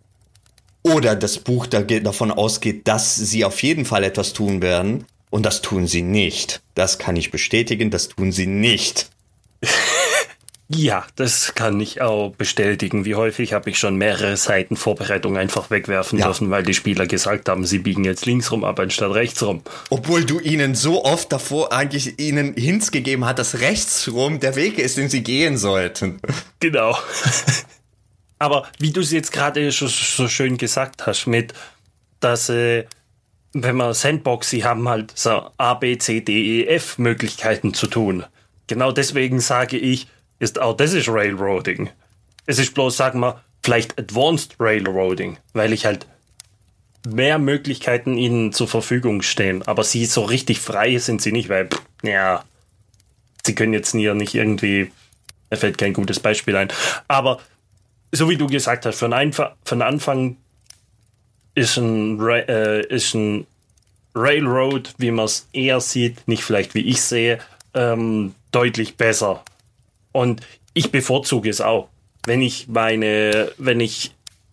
[0.83, 5.45] Oder das Buch da davon ausgeht, dass sie auf jeden Fall etwas tun werden und
[5.45, 6.61] das tun sie nicht.
[6.75, 9.09] Das kann ich bestätigen, das tun sie nicht.
[10.71, 13.03] Ja, das kann ich auch bestätigen.
[13.03, 16.25] Wie häufig habe ich schon mehrere Seiten Vorbereitung einfach wegwerfen ja.
[16.25, 19.63] dürfen, weil die Spieler gesagt haben, sie biegen jetzt links rum ab anstatt rechts rum.
[19.89, 24.55] Obwohl du ihnen so oft davor eigentlich ihnen Hints gegeben hat, dass rechts rum der
[24.55, 26.19] Weg ist, den sie gehen sollten.
[26.59, 26.95] Genau.
[28.37, 31.53] Aber wie du es jetzt gerade so schön gesagt hast, mit,
[32.19, 32.85] dass äh,
[33.53, 37.87] wenn man Sandbox, sie haben halt so A, B, C, D, E, F Möglichkeiten zu
[37.87, 38.23] tun.
[38.67, 40.07] Genau deswegen sage ich,
[40.39, 41.89] ist auch das ist Railroading.
[42.45, 46.07] Es ist bloß, sagen wir, vielleicht Advanced Railroading, weil ich halt
[47.07, 49.63] mehr Möglichkeiten ihnen zur Verfügung stehen.
[49.67, 52.43] Aber sie so richtig frei sind sie nicht, weil, pff, ja,
[53.45, 54.91] sie können jetzt hier nicht irgendwie,
[55.49, 56.69] mir fällt kein gutes Beispiel ein.
[57.07, 57.39] Aber
[58.11, 60.37] so wie du gesagt hast, von, Einf von Anfang
[61.55, 63.45] ist ein, äh, ist ein
[64.15, 67.39] Railroad, wie man es eher sieht, nicht vielleicht wie ich sehe,
[67.73, 69.43] ähm, deutlich besser.
[70.11, 70.41] Und
[70.73, 71.89] ich bevorzuge es auch.
[72.25, 74.11] Wenn ich meine, wenn ich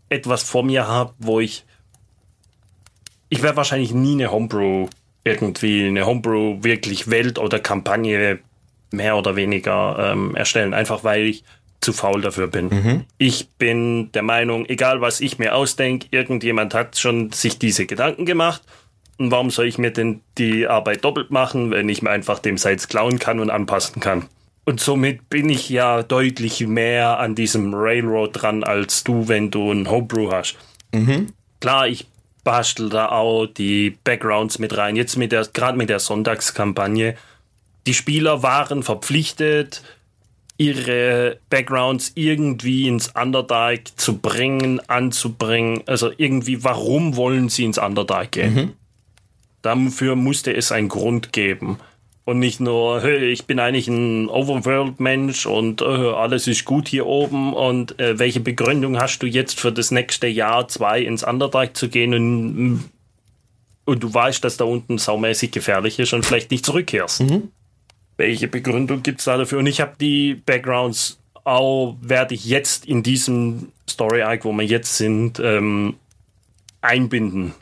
[0.09, 1.65] etwas vor mir habe, wo ich.
[3.29, 4.89] Ich werde wahrscheinlich nie eine Homebrew
[5.25, 8.39] irgendwie, eine Homebrew wirklich Welt oder Kampagne
[8.93, 11.45] mehr oder weniger ähm, erstellen, einfach weil ich
[11.81, 12.69] zu faul dafür bin.
[12.69, 13.05] Mhm.
[13.19, 18.25] Ich bin der Meinung, egal was ich mir ausdenke, irgendjemand hat schon sich diese Gedanken
[18.25, 18.63] gemacht.
[19.19, 22.59] Und warum soll ich mir denn die Arbeit doppelt machen, wenn ich mir einfach dem
[22.59, 24.27] Sites klauen kann und anpassen kann?
[24.67, 29.71] Und somit bin ich ja deutlich mehr an diesem Railroad dran als du, wenn du
[29.71, 30.57] ein Homebrew hast.
[30.93, 31.29] Mhm.
[31.61, 32.09] Klar, ich
[32.43, 34.97] bastel da auch die Backgrounds mit rein.
[34.97, 37.17] Jetzt mit der, gerade mit der Sonntagskampagne.
[37.87, 39.83] Die Spieler waren verpflichtet,
[40.59, 45.85] ihre Backgrounds irgendwie ins Underdark zu bringen, anzubringen.
[45.87, 48.55] Also irgendwie, warum wollen sie ins Underdark gehen?
[48.55, 48.73] Mhm.
[49.63, 51.79] Dafür musste es einen Grund geben.
[52.27, 57.07] Und nicht nur, hey, ich bin eigentlich ein Overworld-Mensch und äh, alles ist gut hier
[57.07, 61.77] oben und äh, welche Begründung hast du jetzt für das nächste Jahr, zwei ins Underdark
[61.77, 62.91] zu gehen und,
[63.85, 67.21] und du weißt, dass da unten saumäßig gefährlich ist und vielleicht nicht zurückkehrst.
[67.21, 67.53] Mhm.
[68.17, 69.61] Welche Begründung gibt es da dafür?
[69.61, 74.97] Und ich habe die Backgrounds auch, werde ich jetzt in diesem Story-Arc, wo wir jetzt
[74.97, 75.95] sind, ähm,
[76.81, 77.55] einbinden.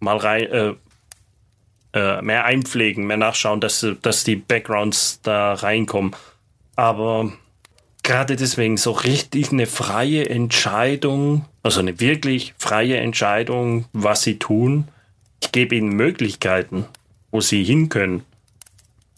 [0.00, 0.74] Mal rein, äh,
[1.92, 6.14] äh, mehr einpflegen, mehr nachschauen, dass, dass die Backgrounds da reinkommen.
[6.76, 7.32] Aber
[8.02, 14.88] gerade deswegen so richtig eine freie Entscheidung, also eine wirklich freie Entscheidung, was sie tun.
[15.42, 16.86] Ich gebe ihnen Möglichkeiten,
[17.30, 18.24] wo sie hin können.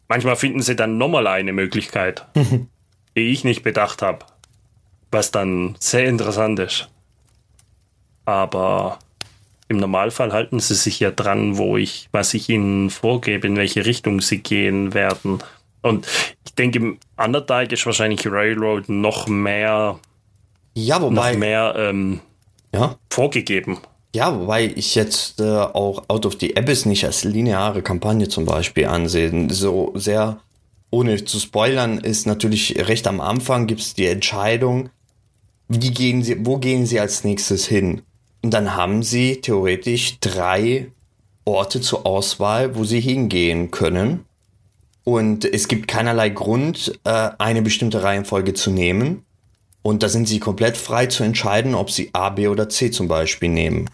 [0.09, 2.27] Manchmal finden sie dann nochmal eine Möglichkeit,
[3.17, 4.25] die ich nicht bedacht habe,
[5.11, 6.89] was dann sehr interessant ist.
[8.25, 8.99] aber
[9.73, 13.85] im Normalfall halten sie sich ja dran, wo ich, was ich ihnen vorgebe, in welche
[13.85, 15.43] Richtung sie gehen werden.
[15.83, 16.07] Und
[16.47, 19.99] ich denke, im Underdark ist wahrscheinlich Railroad noch mehr,
[20.75, 22.21] ja, wobei, noch mehr ähm,
[22.73, 22.97] ja?
[23.11, 23.79] vorgegeben.
[24.15, 28.45] Ja, wobei ich jetzt äh, auch Out of the Abyss nicht als lineare Kampagne zum
[28.45, 29.49] Beispiel ansehe.
[29.51, 30.39] So sehr,
[30.91, 34.91] ohne zu spoilern, ist natürlich recht am Anfang gibt es die Entscheidung,
[35.69, 38.03] wie gehen sie, wo gehen sie als nächstes hin?
[38.43, 40.91] Und dann haben sie theoretisch drei
[41.45, 44.25] Orte zur Auswahl, wo sie hingehen können.
[45.05, 49.25] Und es gibt keinerlei Grund, äh, eine bestimmte Reihenfolge zu nehmen.
[49.83, 53.09] Und da sind sie komplett frei zu entscheiden, ob sie A, B oder C zum
[53.09, 53.91] Beispiel nehmen.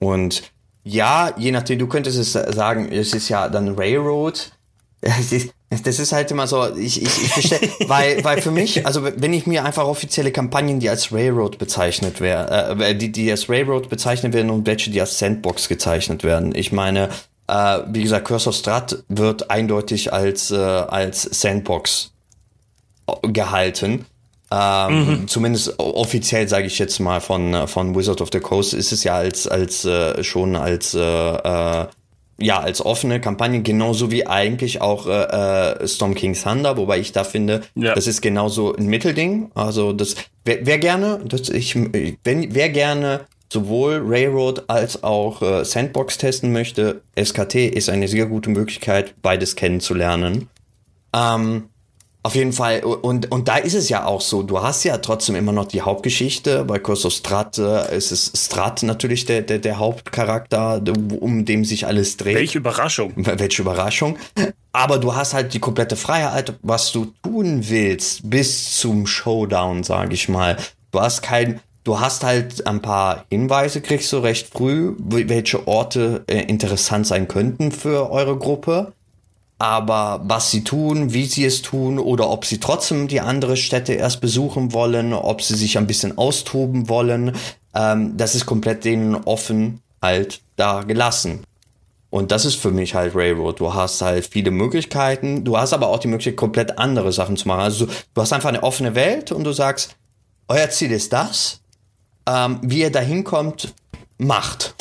[0.00, 0.50] Und
[0.82, 4.52] ja, je nachdem, du könntest es sagen, es ist ja dann Railroad.
[5.84, 9.32] Das ist halt immer so, ich, ich, ich verstehe, weil, weil für mich, also wenn
[9.32, 13.88] ich mir einfach offizielle Kampagnen, die als Railroad bezeichnet werden, äh, die, die als Railroad
[13.88, 16.52] bezeichnet werden und welche, die als Sandbox gezeichnet werden.
[16.56, 17.08] Ich meine,
[17.46, 22.12] äh, wie gesagt, Curse of Strat wird eindeutig als, äh, als Sandbox
[23.22, 24.06] gehalten.
[24.52, 25.28] Ähm, mhm.
[25.28, 29.14] Zumindest offiziell sage ich jetzt mal von, von Wizard of the Coast ist es ja
[29.14, 31.86] als, als äh, schon als äh, äh,
[32.40, 37.12] ja, als offene Kampagne, genauso wie eigentlich auch äh, äh, Storm King Thunder, wobei ich
[37.12, 37.94] da finde, ja.
[37.94, 39.50] das ist genauso ein Mittelding.
[39.54, 43.20] Also das wer, wer gerne, das ich wenn wer gerne
[43.52, 49.56] sowohl Railroad als auch äh, Sandbox testen möchte, SKT ist eine sehr gute Möglichkeit, beides
[49.56, 50.48] kennenzulernen.
[51.14, 51.69] Ähm,
[52.22, 55.36] auf jeden Fall, und, und da ist es ja auch so, du hast ja trotzdem
[55.36, 56.64] immer noch die Hauptgeschichte.
[56.64, 60.82] Bei Curse of Strat äh, ist es Strat natürlich der, der, der Hauptcharakter,
[61.18, 62.34] um dem sich alles dreht.
[62.34, 63.12] Welche Überraschung.
[63.16, 64.18] Welche Überraschung.
[64.72, 70.12] Aber du hast halt die komplette Freiheit, was du tun willst, bis zum Showdown, sag
[70.12, 70.58] ich mal.
[70.92, 76.22] Du hast kein, du hast halt ein paar Hinweise, kriegst du recht früh, welche Orte
[76.26, 78.92] äh, interessant sein könnten für eure Gruppe
[79.60, 83.92] aber was sie tun, wie sie es tun oder ob sie trotzdem die andere Städte
[83.92, 87.36] erst besuchen wollen, ob sie sich ein bisschen austoben wollen,
[87.74, 91.44] ähm, das ist komplett denen offen halt da gelassen.
[92.08, 93.60] Und das ist für mich halt Railroad.
[93.60, 97.46] Du hast halt viele Möglichkeiten, du hast aber auch die Möglichkeit, komplett andere Sachen zu
[97.46, 97.60] machen.
[97.60, 99.94] Also du hast einfach eine offene Welt und du sagst,
[100.48, 101.60] euer Ziel ist das.
[102.26, 103.74] Ähm, wie ihr da hinkommt,
[104.16, 104.74] macht.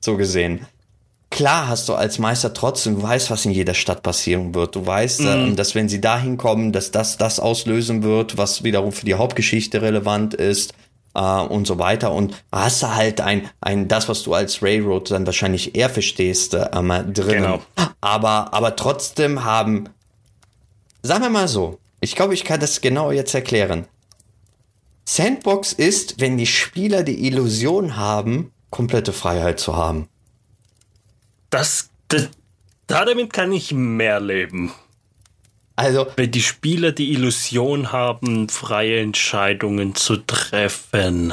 [0.00, 0.66] so gesehen
[1.34, 4.76] klar hast du als Meister trotzdem, du weißt, was in jeder Stadt passieren wird.
[4.76, 5.26] Du weißt, mhm.
[5.26, 9.14] ähm, dass wenn sie dahin kommen, dass das das auslösen wird, was wiederum für die
[9.14, 10.74] Hauptgeschichte relevant ist
[11.14, 12.12] äh, und so weiter.
[12.12, 16.54] Und hast du halt ein, ein, das, was du als Railroad dann wahrscheinlich eher verstehst,
[16.54, 17.12] äh, drin.
[17.12, 17.60] Genau.
[18.00, 19.88] Aber, aber trotzdem haben,
[21.02, 23.86] sagen wir mal so, ich glaube, ich kann das genau jetzt erklären.
[25.04, 30.08] Sandbox ist, wenn die Spieler die Illusion haben, komplette Freiheit zu haben
[31.54, 32.28] das, das,
[32.88, 34.72] damit kann ich mehr leben.
[35.76, 41.32] Also, wenn die Spieler die Illusion haben, freie Entscheidungen zu treffen.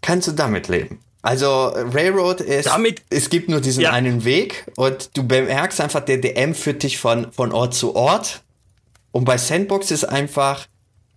[0.00, 1.00] Kannst du damit leben?
[1.22, 3.90] Also Railroad ist, damit, es gibt nur diesen ja.
[3.90, 8.42] einen Weg und du bemerkst einfach, der DM führt dich von, von Ort zu Ort.
[9.10, 10.68] Und bei Sandbox ist einfach,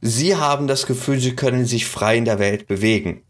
[0.02, 3.22] sie haben das Gefühl, sie können sich frei in der Welt bewegen.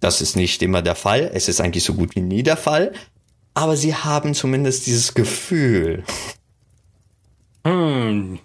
[0.00, 1.30] Das ist nicht immer der Fall.
[1.32, 2.92] Es ist eigentlich so gut wie nie der Fall
[3.56, 6.04] aber sie haben zumindest dieses Gefühl.
[7.66, 8.38] Hm.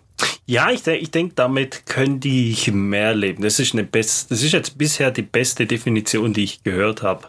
[0.45, 3.43] Ja, ich, ich denke, damit können die mehr leben.
[3.43, 7.27] Das ist, eine best, das ist jetzt bisher die beste Definition, die ich gehört habe.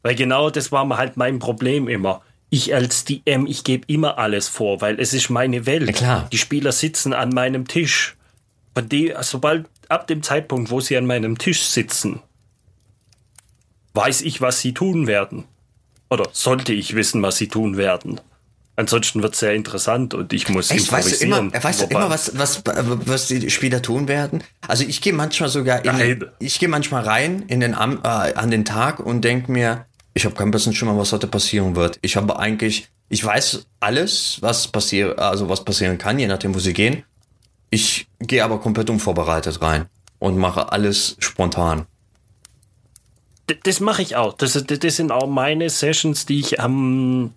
[0.00, 2.22] Weil genau das war halt mein Problem immer.
[2.48, 5.88] Ich als DM, ich gebe immer alles vor, weil es ist meine Welt.
[5.88, 6.28] Ja, klar.
[6.32, 8.16] Die Spieler sitzen an meinem Tisch.
[8.74, 12.20] Von die, sobald, ab dem Zeitpunkt, wo sie an meinem Tisch sitzen,
[13.92, 15.44] weiß ich, was sie tun werden.
[16.12, 18.20] Oder sollte ich wissen, was sie tun werden.
[18.76, 22.10] Ansonsten wird es sehr interessant und ich muss Echt, weißt du immer, weißt du immer
[22.10, 24.44] was, was, was die Spieler tun werden?
[24.68, 26.24] Also ich gehe manchmal sogar in, Nein.
[26.38, 30.34] ich gehe manchmal rein in den, äh, an den Tag und denke mir, ich habe
[30.34, 31.98] kein bisschen schon mal, was heute passieren wird.
[32.02, 36.58] Ich habe eigentlich, ich weiß alles, was passiert, also was passieren kann, je nachdem, wo
[36.58, 37.04] sie gehen.
[37.70, 39.86] Ich gehe aber komplett unvorbereitet rein
[40.18, 41.86] und mache alles spontan
[43.62, 44.34] das mache ich auch.
[44.34, 47.32] Das, das sind auch meine Sessions, die ich am,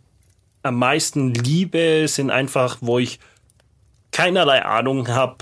[0.63, 3.19] am meisten liebe, sind einfach, wo ich
[4.12, 5.38] keinerlei Ahnung habe,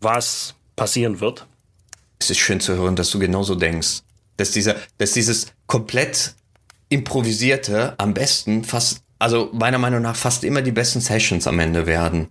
[0.00, 1.46] was passieren wird.
[2.18, 4.00] Es ist schön zu hören, dass du genauso denkst.
[4.36, 6.34] Dass, dieser, dass dieses komplett
[6.88, 11.86] improvisierte am besten fast, also meiner Meinung nach fast immer die besten Sessions am Ende
[11.86, 12.28] werden.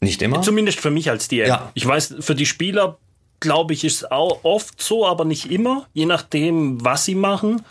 [0.00, 0.42] Nicht immer?
[0.42, 1.46] Zumindest für mich als DM.
[1.46, 1.70] Ja.
[1.74, 2.98] Ich weiß, für die Spieler
[3.42, 7.62] glaube ich, ist auch oft so, aber nicht immer, je nachdem, was sie machen.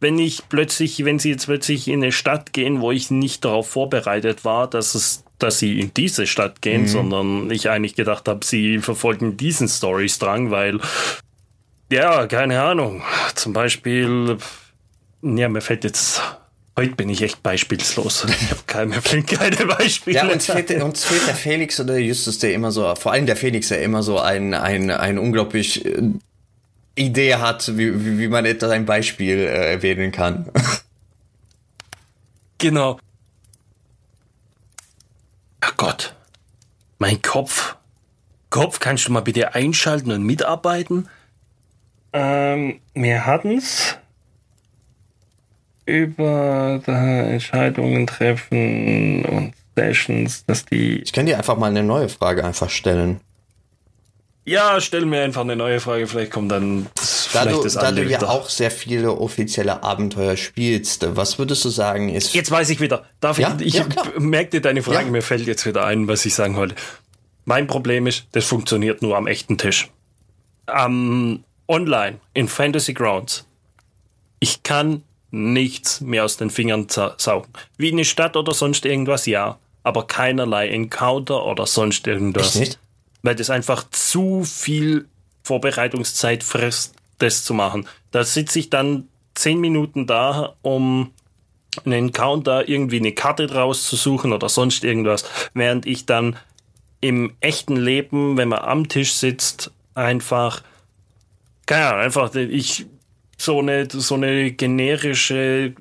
[0.00, 3.68] Wenn ich plötzlich, wenn sie jetzt plötzlich in eine Stadt gehen, wo ich nicht darauf
[3.68, 6.88] vorbereitet war, dass es, dass sie in diese Stadt gehen, mhm.
[6.88, 10.80] sondern ich eigentlich gedacht habe, sie verfolgen diesen Storystrang, weil
[11.92, 13.02] ja, keine Ahnung.
[13.34, 14.38] Zum Beispiel,
[15.20, 16.22] ja, mir fällt jetzt
[16.74, 18.24] Heute bin ich echt beispielslos.
[18.24, 20.16] Ich habe keine, keine Beispiele.
[20.16, 23.36] Ja, uns fehlt, uns fehlt der Felix oder Justus, der immer so, vor allem der
[23.36, 26.02] Felix, der immer so ein, ein, ein unglaublich äh,
[26.94, 30.50] Idee hat, wie, wie, wie man etwas ein Beispiel äh, erwähnen kann.
[32.58, 33.00] Genau.
[35.60, 36.14] Ach Gott.
[37.00, 37.74] Mein Kopf.
[38.50, 41.08] Kopf, kannst du mal bitte einschalten und mitarbeiten?
[42.12, 43.96] Ähm, wir hatten's
[45.84, 51.02] über Entscheidungen treffen und Sessions, dass die.
[51.02, 53.20] Ich kann dir einfach mal eine neue Frage einfach stellen.
[54.44, 57.74] Ja, stell mir einfach eine neue Frage, vielleicht kommt dann das, da vielleicht du, das
[57.74, 62.34] Da du ja auch sehr viele offizielle Abenteuer spielst, was würdest du sagen ist...
[62.34, 63.04] Jetzt weiß ich wieder.
[63.20, 63.56] Darf ja?
[63.60, 63.86] ich, ich ja,
[64.18, 65.12] merke dir deine Frage, ja.
[65.12, 66.74] mir fällt jetzt wieder ein, was ich sagen wollte.
[67.44, 69.90] Mein Problem ist, das funktioniert nur am echten Tisch.
[70.66, 73.46] Am online, in Fantasy Grounds.
[74.40, 77.52] Ich kann nichts mehr aus den Fingern saugen.
[77.76, 79.58] Wie eine Stadt oder sonst irgendwas, ja.
[79.82, 82.54] Aber keinerlei Encounter oder sonst irgendwas.
[82.54, 82.78] Nicht?
[83.22, 85.08] Weil das einfach zu viel
[85.42, 87.88] Vorbereitungszeit frisst, das zu machen.
[88.12, 91.10] Da sitze ich dann zehn Minuten da, um
[91.84, 96.36] einen Encounter irgendwie eine Karte draus zu suchen oder sonst irgendwas, während ich dann
[97.00, 100.62] im echten Leben, wenn man am Tisch sitzt, einfach,
[101.66, 102.86] keine Ahnung, einfach, ich
[103.42, 105.74] so eine, so eine generische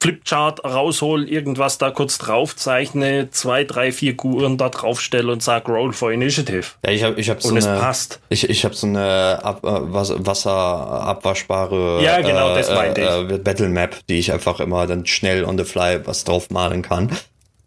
[0.00, 6.12] Flipchart raushol, irgendwas da kurz draufzeichne, zwei, drei Figuren da draufstelle und sag Roll for
[6.12, 6.66] Initiative.
[6.84, 8.20] Ja, ich habe ich hab so und eine, es passt.
[8.28, 13.42] Ich, ich habe so eine Ab, äh, wasserabwaschbare ja, genau, das meinte äh, ich.
[13.42, 17.10] Battle Map, die ich einfach immer dann schnell on the fly was drauf malen kann.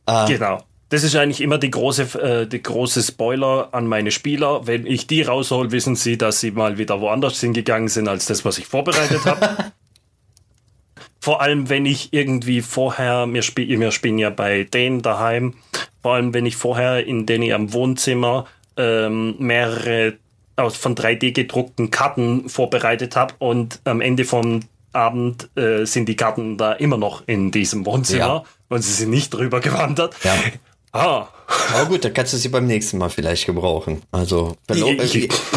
[0.05, 0.61] Äh, genau.
[0.89, 4.65] Das ist eigentlich immer die große, äh, die große Spoiler an meine Spieler.
[4.65, 8.43] Wenn ich die raushol, wissen sie, dass sie mal wieder woanders hingegangen sind als das,
[8.43, 9.71] was ich vorbereitet habe.
[11.19, 15.53] vor allem, wenn ich irgendwie vorher, wir, spiel, wir spielen ja bei denen daheim,
[16.01, 20.17] vor allem, wenn ich vorher in denen am Wohnzimmer ähm, mehrere
[20.55, 26.15] aus von 3D gedruckten Karten vorbereitet habe und am Ende vom Abend äh, sind die
[26.15, 28.43] Karten da immer noch in diesem Wohnzimmer ja.
[28.69, 30.15] und sie sind nicht drüber gewandert.
[30.23, 30.33] Ja.
[30.91, 31.27] Ah.
[31.73, 34.01] Aber gut, dann kannst du sie beim nächsten Mal vielleicht gebrauchen.
[34.11, 34.81] Also äh,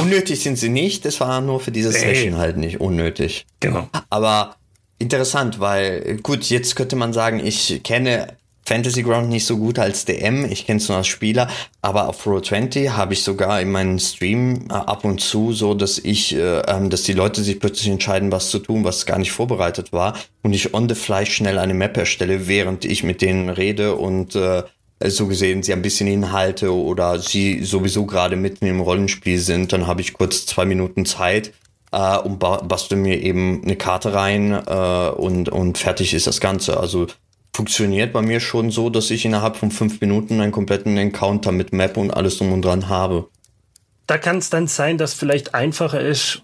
[0.01, 3.47] unnötig sind sie nicht, das war nur für diese Session halt nicht unnötig.
[3.61, 3.89] Genau.
[4.11, 4.57] Aber
[4.99, 10.05] interessant, weil gut, jetzt könnte man sagen, ich kenne Fantasy Ground nicht so gut als
[10.05, 11.49] DM, ich kenne es nur als Spieler,
[11.81, 15.99] aber auf Roll20 habe ich sogar in meinem Stream äh, ab und zu so, dass
[15.99, 19.33] ich, äh, ähm, dass die Leute sich plötzlich entscheiden, was zu tun, was gar nicht
[19.33, 23.49] vorbereitet war und ich on the fly schnell eine Map erstelle, während ich mit denen
[23.49, 24.63] rede und äh,
[25.11, 29.87] so gesehen sie ein bisschen Inhalte oder sie sowieso gerade mitten im Rollenspiel sind, dann
[29.87, 31.53] habe ich kurz zwei Minuten Zeit
[31.93, 36.79] äh, und bastel mir eben eine Karte rein äh, und, und fertig ist das Ganze.
[36.79, 37.07] Also
[37.55, 41.73] funktioniert bei mir schon so, dass ich innerhalb von fünf Minuten einen kompletten Encounter mit
[41.73, 43.29] Map und alles drum und dran habe.
[44.07, 46.43] Da kann es dann sein, dass vielleicht einfacher ist,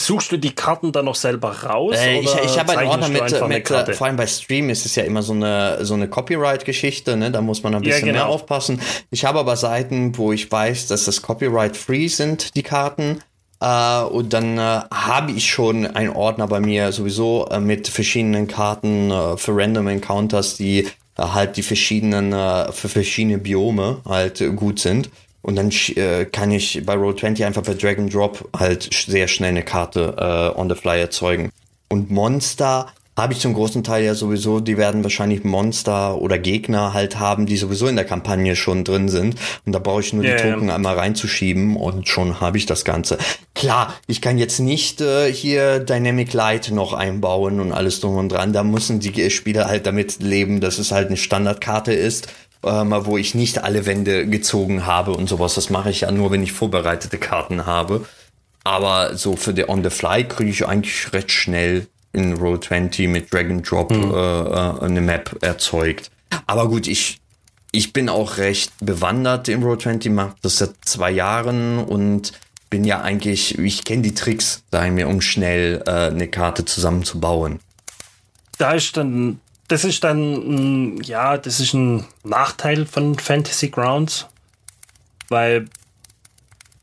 [0.00, 1.94] Suchst du die Karten dann noch selber raus?
[1.98, 4.94] Äh, ich ich habe einen Ordner mit, mit äh, vor allem bei Stream ist es
[4.96, 7.30] ja immer so eine, so eine Copyright-Geschichte, ne?
[7.30, 8.24] Da muss man ein bisschen ja, genau.
[8.24, 8.80] mehr aufpassen.
[9.10, 13.20] Ich habe aber Seiten, wo ich weiß, dass das Copyright-free sind, die Karten.
[13.62, 18.48] Uh, und dann uh, habe ich schon einen Ordner bei mir sowieso uh, mit verschiedenen
[18.48, 22.32] Karten für Random Encounters, die halt die verschiedenen,
[22.72, 25.10] für verschiedene Biome halt gut sind.
[25.42, 29.50] Und dann äh, kann ich bei Roll20 einfach per Drag and Drop halt sehr schnell
[29.50, 31.50] eine Karte äh, on the fly erzeugen.
[31.88, 36.94] Und Monster habe ich zum großen Teil ja sowieso, die werden wahrscheinlich Monster oder Gegner
[36.94, 39.36] halt haben, die sowieso in der Kampagne schon drin sind.
[39.66, 40.76] Und da brauche ich nur yeah, die Token yeah.
[40.76, 43.18] einmal reinzuschieben und schon habe ich das Ganze.
[43.54, 48.30] Klar, ich kann jetzt nicht äh, hier Dynamic Light noch einbauen und alles drum und
[48.30, 48.52] dran.
[48.52, 52.28] Da müssen die Spieler halt damit leben, dass es halt eine Standardkarte ist
[52.62, 55.54] ähm, wo ich nicht alle Wände gezogen habe und sowas.
[55.54, 58.06] Das mache ich ja nur, wenn ich vorbereitete Karten habe.
[58.64, 63.08] Aber so für die On the Fly kriege ich eigentlich recht schnell in Roll 20
[63.08, 64.12] mit Drag and Drop mhm.
[64.12, 66.10] äh, eine Map erzeugt.
[66.46, 67.20] Aber gut, ich,
[67.72, 72.32] ich bin auch recht bewandert in Roll 20, mache das seit zwei Jahren und
[72.68, 77.60] bin ja eigentlich, ich kenne die Tricks, sagen wir, um schnell äh, eine Karte zusammenzubauen.
[78.58, 79.40] Da ist dann
[79.70, 84.26] das ist dann, ja, das ist ein Nachteil von Fantasy Grounds,
[85.28, 85.68] weil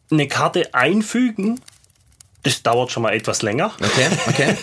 [0.10, 1.60] eine Karte einfügen,
[2.44, 3.74] das dauert schon mal etwas länger.
[3.78, 4.58] Okay, okay.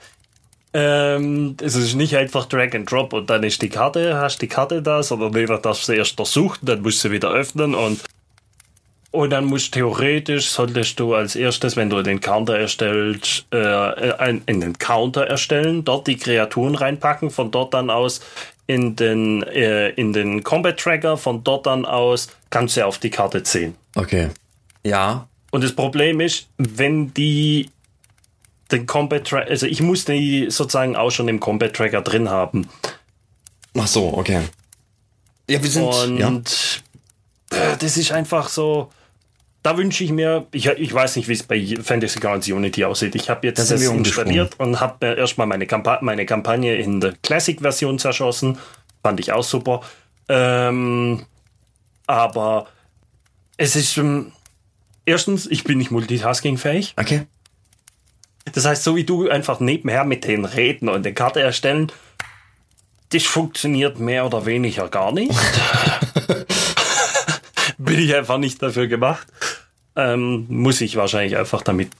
[0.74, 4.48] ähm, es ist nicht einfach Drag and Drop und dann ist die Karte, hast die
[4.48, 8.02] Karte da, sondern jeder darf sie erst suchen, dann musst du sie wieder öffnen und
[9.16, 14.60] und dann musst theoretisch, solltest du als erstes, wenn du den Counter erstellst, äh, in
[14.60, 18.20] den Counter erstellen, dort die Kreaturen reinpacken, von dort dann aus
[18.66, 23.10] in den, äh, in den Combat Tracker, von dort dann aus kannst du auf die
[23.10, 23.74] Karte ziehen.
[23.94, 24.28] Okay.
[24.84, 25.28] Ja.
[25.50, 27.70] Und das Problem ist, wenn die
[28.70, 32.68] den Combat Tracker, also ich muss die sozusagen auch schon im Combat Tracker drin haben.
[33.78, 34.42] Ach so, okay.
[35.48, 35.84] Ja, wir sind.
[35.84, 36.82] Und
[37.50, 37.76] ja.
[37.76, 38.90] das ist einfach so
[39.66, 43.16] da wünsche ich mir, ich, ich weiß nicht, wie es bei Fantasy Grounds Unity aussieht.
[43.16, 47.00] Ich habe jetzt das, das installiert und habe mir erstmal meine, Kampa meine Kampagne in
[47.00, 48.58] der Classic-Version zerschossen.
[49.02, 49.80] Fand ich auch super.
[50.28, 51.26] Ähm,
[52.06, 52.68] aber
[53.56, 54.30] es ist, ähm,
[55.04, 56.94] erstens, ich bin nicht multitaskingfähig.
[56.96, 57.22] Okay.
[58.52, 61.90] Das heißt, so wie du einfach nebenher mit den Reden und der Karte erstellen,
[63.08, 65.34] das funktioniert mehr oder weniger gar nicht.
[67.78, 69.26] bin ich einfach nicht dafür gemacht.
[69.96, 71.90] Ähm, muss ich wahrscheinlich einfach damit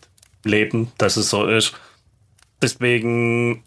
[0.44, 1.74] leben, dass es so ist.
[2.62, 3.62] Deswegen,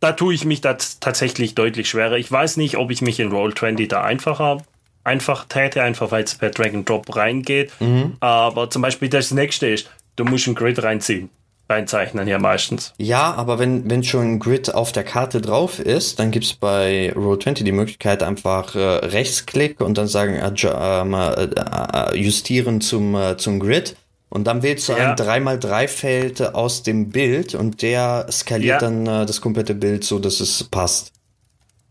[0.00, 2.16] da tue ich mich tatsächlich deutlich schwerer.
[2.16, 4.62] Ich weiß nicht, ob ich mich in Roll20 da einfacher
[5.04, 7.72] einfach täte, einfach weil es per Drag and Drop reingeht.
[7.80, 8.16] Mhm.
[8.20, 11.30] Aber zum Beispiel das nächste ist, du musst ein Grid reinziehen
[11.68, 12.94] reinzeichnen ja meistens.
[12.98, 17.12] Ja, aber wenn, wenn schon ein Grid auf der Karte drauf ist, dann gibt's bei
[17.14, 23.60] Roll20 die Möglichkeit einfach äh, Rechtsklick und dann sagen äh, äh, justieren zum, äh, zum
[23.60, 23.96] Grid.
[24.30, 25.10] Und dann wählst du ja.
[25.10, 28.88] ein 3x3-Feld aus dem Bild und der skaliert ja.
[28.88, 31.12] dann äh, das komplette Bild so, dass es passt.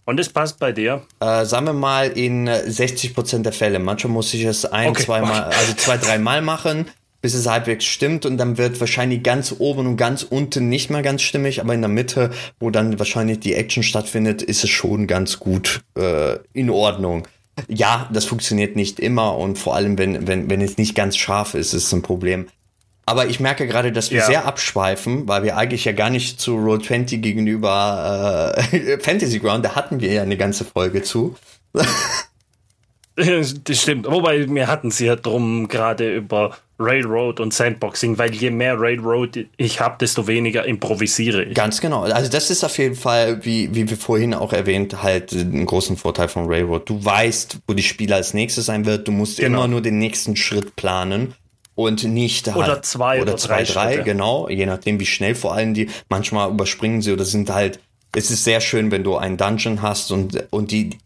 [0.06, 1.02] Und es passt bei dir?
[1.20, 3.80] Äh, sagen wir mal in 60% der Fälle.
[3.80, 5.04] Manchmal muss ich es ein, okay.
[5.04, 6.88] zweimal, also zwei, dreimal machen
[7.22, 11.02] bis es halbwegs stimmt und dann wird wahrscheinlich ganz oben und ganz unten nicht mehr
[11.02, 15.08] ganz stimmig, aber in der Mitte, wo dann wahrscheinlich die Action stattfindet, ist es schon
[15.08, 17.28] ganz gut äh, in Ordnung.
[17.68, 21.56] Ja, das funktioniert nicht immer und vor allem, wenn, wenn, wenn es nicht ganz scharf
[21.56, 22.48] ist, ist es ein Problem.
[23.08, 24.26] Aber ich merke gerade, dass wir ja.
[24.26, 29.76] sehr abschweifen, weil wir eigentlich ja gar nicht zu Roll20 gegenüber äh, Fantasy Ground, da
[29.76, 31.36] hatten wir ja eine ganze Folge zu.
[33.18, 34.06] Das stimmt.
[34.06, 39.48] Wobei wir hatten es ja drum gerade über Railroad und Sandboxing, weil je mehr Railroad
[39.58, 41.56] ich habe, desto weniger improvisiere ich.
[41.56, 42.04] Ganz genau.
[42.04, 45.98] Also das ist auf jeden Fall, wie, wie wir vorhin auch erwähnt, halt einen großen
[45.98, 46.88] Vorteil von Railroad.
[46.88, 49.08] Du weißt, wo die Spieler als nächstes sein wird.
[49.08, 49.60] Du musst genau.
[49.60, 51.34] immer nur den nächsten Schritt planen
[51.74, 55.36] und nicht halt, oder zwei oder, oder zwei, drei, drei genau, je nachdem wie schnell
[55.36, 55.90] vor allem die.
[56.10, 57.80] Manchmal überspringen sie oder sind halt.
[58.16, 60.98] Es ist sehr schön, wenn du einen Dungeon hast und und die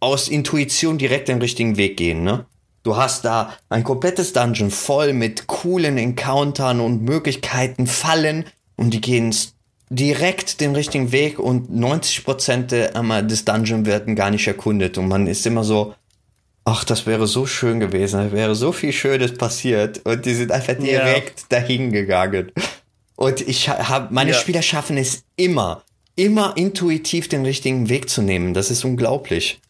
[0.00, 2.46] aus Intuition direkt den richtigen Weg gehen, ne?
[2.86, 8.44] Du hast da ein komplettes Dungeon voll mit coolen Encountern und Möglichkeiten, Fallen
[8.76, 9.34] und die gehen
[9.90, 15.44] direkt den richtigen Weg und 90% des Dungeon werden gar nicht erkundet und man ist
[15.46, 15.94] immer so,
[16.64, 20.52] ach, das wäre so schön gewesen, da wäre so viel Schönes passiert und die sind
[20.52, 21.46] einfach direkt ja.
[21.58, 22.52] dahin gegangen.
[23.16, 24.36] Und ich habe, meine ja.
[24.36, 25.82] Spieler schaffen es immer,
[26.14, 28.54] immer intuitiv den richtigen Weg zu nehmen.
[28.54, 29.60] Das ist unglaublich.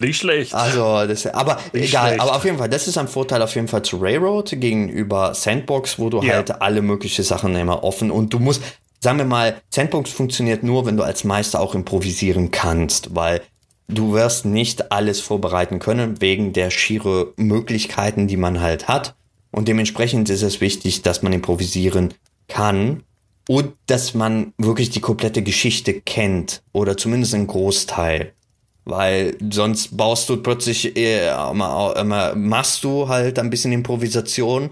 [0.00, 0.54] Nicht schlecht.
[0.54, 2.20] Also, das, aber Nicht egal, schlecht.
[2.22, 5.98] aber auf jeden Fall, das ist ein Vorteil auf jeden Fall zu Railroad gegenüber Sandbox,
[5.98, 6.34] wo du ja.
[6.34, 8.62] halt alle möglichen Sachen immer offen und du musst,
[9.00, 13.42] sagen wir mal, Sandbox funktioniert nur, wenn du als Meister auch improvisieren kannst, weil
[13.88, 19.14] du wirst nicht alles vorbereiten können wegen der schiere Möglichkeiten, die man halt hat.
[19.50, 22.14] Und dementsprechend ist es wichtig, dass man improvisieren
[22.48, 23.02] kann
[23.48, 28.32] und dass man wirklich die komplette Geschichte kennt oder zumindest einen Großteil.
[28.84, 34.70] Weil sonst baust du plötzlich, äh, machst du halt ein bisschen Improvisation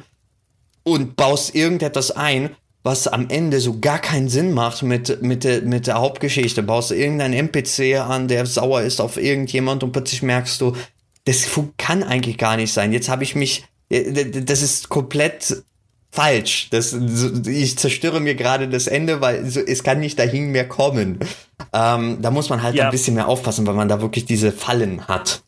[0.83, 2.51] und baust irgendetwas ein,
[2.83, 6.63] was am Ende so gar keinen Sinn macht mit, mit, der, mit der Hauptgeschichte.
[6.63, 10.75] Baust du irgendeinen NPC an, der sauer ist auf irgendjemand und plötzlich merkst du,
[11.25, 11.47] das
[11.77, 12.93] kann eigentlich gar nicht sein.
[12.93, 15.63] Jetzt habe ich mich, äh, das ist komplett
[16.19, 16.69] falsch.
[16.71, 21.21] Das, ich zerstöre mir gerade das Ende, weil es kann nicht dahin mehr kommen.
[21.73, 22.87] Ähm, da muss man halt ja.
[22.87, 25.43] ein bisschen mehr aufpassen, weil man da wirklich diese Fallen hat.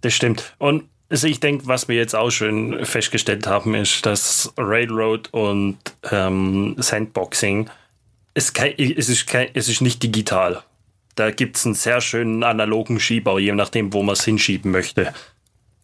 [0.00, 0.54] Das stimmt.
[0.58, 5.78] Und also ich denke, was wir jetzt auch schön festgestellt haben, ist, dass Railroad und
[6.12, 7.68] ähm, Sandboxing,
[8.34, 10.62] es, kein, es, ist kein, es ist nicht digital.
[11.16, 15.12] Da gibt es einen sehr schönen analogen Schiebau, je nachdem, wo man es hinschieben möchte.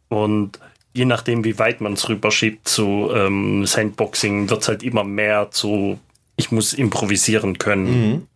[0.09, 0.61] Und
[0.97, 5.51] je nachdem, wie weit man es rüberschiebt zu ähm, Sandboxing, wird es halt immer mehr
[5.51, 5.99] zu,
[6.37, 8.27] ich muss improvisieren können.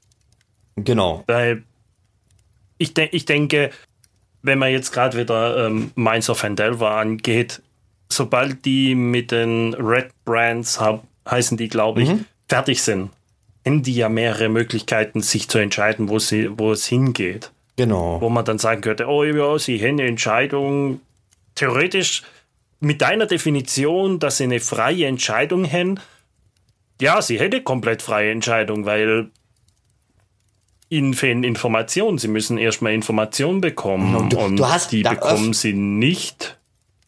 [0.77, 0.85] Mhm.
[0.85, 1.25] Genau.
[1.27, 1.63] Weil
[2.77, 3.71] ich, de ich denke,
[4.43, 7.63] wenn man jetzt gerade wieder ähm, Minds of Fandelver angeht,
[8.09, 10.79] sobald die mit den Red Brands,
[11.29, 12.25] heißen die, glaube ich, mhm.
[12.49, 13.11] fertig sind,
[13.67, 17.53] haben die ja mehrere Möglichkeiten, sich zu entscheiden, wo, sie, wo es hingeht.
[17.77, 18.21] Genau.
[18.21, 21.01] Wo man dann sagen könnte, oh ja, sie haben eine Entscheidung.
[21.55, 22.23] Theoretisch
[22.81, 26.01] mit deiner Definition, dass sie eine freie Entscheidung haben,
[27.01, 29.31] ja, sie hätte komplett freie Entscheidung, weil
[30.91, 32.19] ihnen fehlen Informationen.
[32.19, 36.59] Sie müssen erstmal Informationen bekommen du, und du hast, die bekommen sie nicht.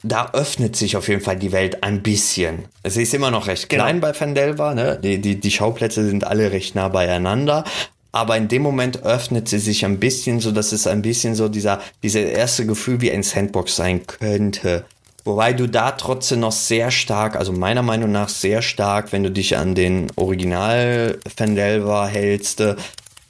[0.04, 2.64] Da öffnet sich auf jeden Fall die Welt ein bisschen.
[2.82, 4.08] Es ist immer noch recht klein genau.
[4.08, 4.98] bei Fandelva, ne?
[5.02, 7.64] Die, die, die Schauplätze sind alle recht nah beieinander.
[8.10, 11.48] Aber in dem Moment öffnet sie sich ein bisschen, so dass es ein bisschen so
[11.48, 14.84] dieser, dieser erste Gefühl wie ein Sandbox sein könnte.
[15.24, 19.30] Wobei du da trotzdem noch sehr stark, also meiner Meinung nach sehr stark, wenn du
[19.30, 22.62] dich an den Original Fandelva hältst,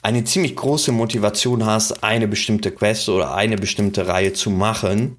[0.01, 5.17] eine ziemlich große Motivation hast, eine bestimmte Quest oder eine bestimmte Reihe zu machen,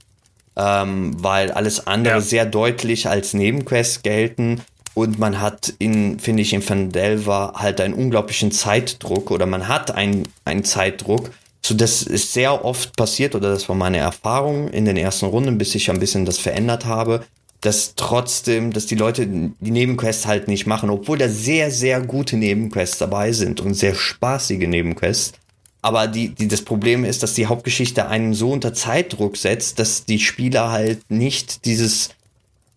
[0.56, 2.20] ähm, weil alles andere ja.
[2.20, 4.60] sehr deutlich als Nebenquest gelten
[4.94, 9.90] und man hat in, finde ich, in Fandelva halt einen unglaublichen Zeitdruck oder man hat
[9.90, 11.30] einen, einen Zeitdruck,
[11.64, 15.56] so das ist sehr oft passiert oder das war meine Erfahrung in den ersten Runden,
[15.56, 17.24] bis ich ein bisschen das verändert habe,
[17.62, 22.36] dass trotzdem, dass die Leute die Nebenquests halt nicht machen, obwohl da sehr, sehr gute
[22.36, 25.32] Nebenquests dabei sind und sehr spaßige Nebenquests.
[25.80, 30.04] Aber die, die, das Problem ist, dass die Hauptgeschichte einen so unter Zeitdruck setzt, dass
[30.04, 32.10] die Spieler halt nicht dieses,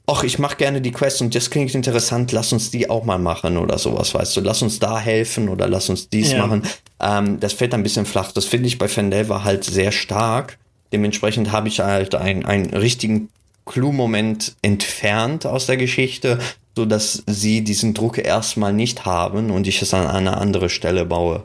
[0.08, 3.20] ach, ich mache gerne die Quest und das klingt interessant, lass uns die auch mal
[3.20, 6.40] machen oder sowas, weißt du, lass uns da helfen oder lass uns dies ja.
[6.46, 6.64] machen.
[7.00, 8.32] Ähm, das fällt ein bisschen flach.
[8.32, 10.58] Das finde ich bei Fandelva halt sehr stark.
[10.94, 13.30] Dementsprechend habe ich halt einen, einen richtigen
[13.66, 16.40] Clue-Moment entfernt aus der Geschichte,
[16.76, 21.06] so dass sie diesen Druck erstmal nicht haben und ich es an eine andere Stelle
[21.06, 21.44] baue.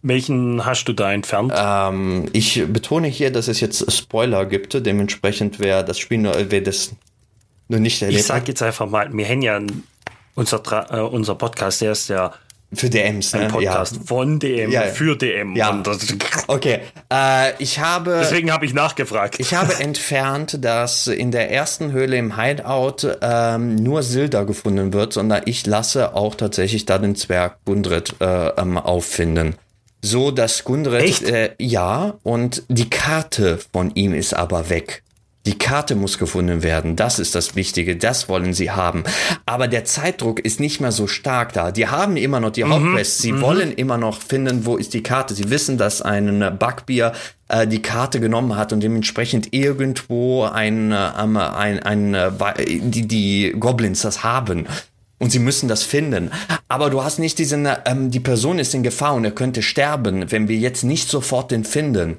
[0.00, 1.52] Welchen hast du da entfernt?
[1.54, 4.74] Ähm, ich betone hier, dass es jetzt Spoiler gibt.
[4.86, 6.92] Dementsprechend, wer das Spiel nur, wer das
[7.68, 9.60] nur nicht erlebt Ich sag jetzt einfach mal, wir haben ja
[10.34, 12.32] unser, äh, unser Podcast, der ist ja
[12.74, 13.40] für DMs, ne?
[13.40, 14.02] Ein Podcast ja.
[14.04, 15.54] von DM ja, für DM.
[15.54, 15.82] Ja.
[16.48, 16.80] okay.
[17.12, 18.18] Äh, ich habe.
[18.22, 19.38] Deswegen habe ich nachgefragt.
[19.38, 25.12] Ich habe entfernt, dass in der ersten Höhle im Hideout ähm, nur Silda gefunden wird,
[25.12, 29.54] sondern ich lasse auch tatsächlich da den Zwerg Gundred äh, ähm, auffinden.
[30.02, 31.22] So dass Gundred.
[31.22, 35.02] Äh, ja, und die Karte von ihm ist aber weg.
[35.46, 36.96] Die Karte muss gefunden werden.
[36.96, 37.96] Das ist das Wichtige.
[37.96, 39.04] Das wollen sie haben.
[39.44, 41.70] Aber der Zeitdruck ist nicht mehr so stark da.
[41.70, 42.72] Die haben immer noch die mhm.
[42.72, 43.18] Hauptquest.
[43.18, 43.40] Sie mhm.
[43.42, 45.34] wollen immer noch finden, wo ist die Karte.
[45.34, 47.12] Sie wissen, dass ein Bugbier
[47.48, 52.30] äh, die Karte genommen hat und dementsprechend irgendwo ein, äh, ein, ein, äh,
[52.80, 54.66] die, die Goblins das haben.
[55.18, 56.30] Und sie müssen das finden.
[56.68, 60.30] Aber du hast nicht diesen, ähm, die Person ist in Gefahr und er könnte sterben,
[60.30, 62.16] wenn wir jetzt nicht sofort den finden.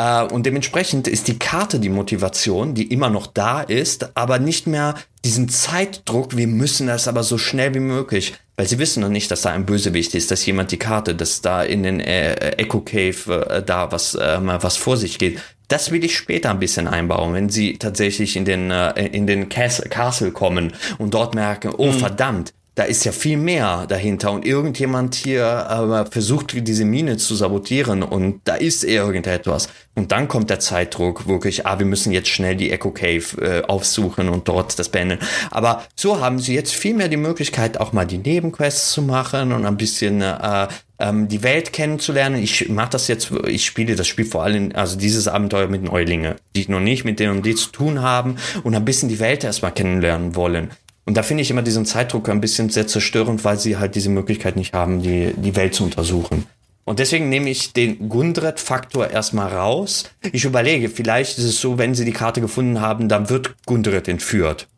[0.00, 4.66] Äh, und dementsprechend ist die Karte die Motivation, die immer noch da ist, aber nicht
[4.66, 4.94] mehr
[5.24, 9.30] diesen Zeitdruck, wir müssen das aber so schnell wie möglich, weil sie wissen noch nicht,
[9.30, 12.80] dass da ein Bösewicht ist, dass jemand die Karte, dass da in den äh, Echo
[12.80, 15.38] Cave äh, da was, äh, was vor sich geht.
[15.68, 19.50] Das will ich später ein bisschen einbauen, wenn sie tatsächlich in den, äh, in den
[19.50, 21.98] Castle kommen und dort merken, oh mhm.
[21.98, 27.34] verdammt, da ist ja viel mehr dahinter und irgendjemand hier äh, versucht diese Mine zu
[27.34, 32.28] sabotieren und da ist irgendetwas und dann kommt der Zeitdruck wirklich, ah, wir müssen jetzt
[32.28, 35.18] schnell die Echo Cave äh, aufsuchen und dort das beenden.
[35.50, 39.52] Aber so haben sie jetzt viel mehr die Möglichkeit, auch mal die Nebenquests zu machen
[39.52, 40.68] und ein bisschen äh,
[41.00, 42.42] ähm, die Welt kennenzulernen.
[42.42, 45.90] Ich mache das jetzt, ich spiele das Spiel vor allem, also dieses Abenteuer mit den
[45.90, 49.18] Eulinge, die noch nicht mit denen und die zu tun haben und ein bisschen die
[49.18, 50.70] Welt erstmal kennenlernen wollen.
[51.10, 54.10] Und da finde ich immer diesen Zeitdruck ein bisschen sehr zerstörend, weil sie halt diese
[54.10, 56.46] Möglichkeit nicht haben, die, die Welt zu untersuchen.
[56.84, 60.04] Und deswegen nehme ich den Gundred-Faktor erstmal raus.
[60.30, 64.06] Ich überlege, vielleicht ist es so, wenn sie die Karte gefunden haben, dann wird Gundred
[64.06, 64.68] entführt.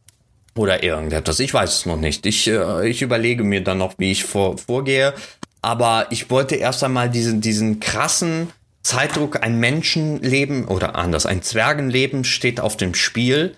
[0.55, 1.39] Oder irgendetwas.
[1.39, 2.25] Ich weiß es noch nicht.
[2.25, 5.13] Ich, äh, ich überlege mir dann noch, wie ich vor, vorgehe.
[5.61, 8.49] Aber ich wollte erst einmal diesen, diesen krassen
[8.83, 13.55] Zeitdruck, ein Menschenleben oder anders, ein Zwergenleben steht auf dem Spiel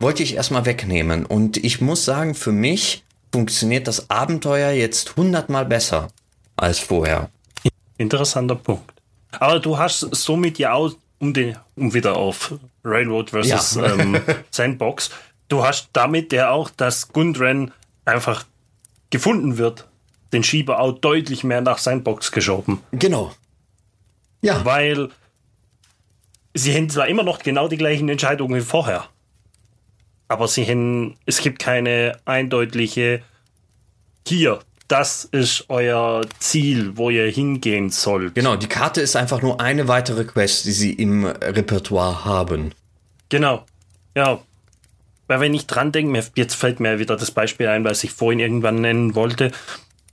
[0.00, 1.26] wollte ich erstmal wegnehmen.
[1.26, 6.08] Und ich muss sagen, für mich funktioniert das Abenteuer jetzt hundertmal besser
[6.56, 7.30] als vorher.
[7.96, 8.92] Interessanter Punkt.
[9.32, 13.86] Aber du hast somit ja auch, um, den, um wieder auf Railroad versus ja.
[13.94, 14.20] ähm,
[14.50, 15.10] Sandbox,
[15.48, 17.72] du hast damit ja auch, dass Gundren
[18.04, 18.44] einfach
[19.10, 19.86] gefunden wird,
[20.32, 22.80] den Schieber auch deutlich mehr nach Sandbox geschoben.
[22.92, 23.32] Genau.
[24.42, 24.64] Ja.
[24.64, 25.10] Weil
[26.54, 29.08] sie haben zwar immer noch genau die gleichen Entscheidungen wie vorher
[30.28, 33.22] aber sie haben, es gibt keine eindeutige
[34.26, 38.34] hier, das ist euer Ziel, wo ihr hingehen sollt.
[38.34, 42.72] Genau, die Karte ist einfach nur eine weitere Quest, die sie im Repertoire haben.
[43.28, 43.64] Genau.
[44.14, 44.40] Ja.
[45.26, 48.40] Weil wenn ich dran denke, jetzt fällt mir wieder das Beispiel ein, was ich vorhin
[48.40, 49.52] irgendwann nennen wollte,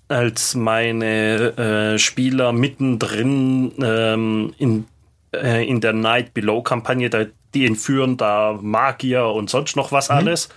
[0.09, 4.86] als meine äh, Spieler mittendrin ähm, in,
[5.34, 10.09] äh, in der Night Below Kampagne, da, die entführen da Magier und sonst noch was
[10.09, 10.15] mhm.
[10.15, 10.49] alles.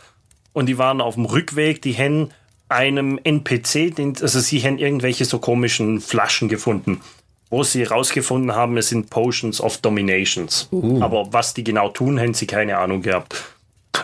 [0.53, 2.30] Und die waren auf dem Rückweg, die haben
[2.68, 7.01] einem NPC, den, also sie haben irgendwelche so komischen Flaschen gefunden,
[7.49, 10.68] wo sie rausgefunden haben, es sind Potions of Dominations.
[10.70, 11.01] Uh.
[11.03, 13.42] Aber was die genau tun, haben sie keine Ahnung gehabt.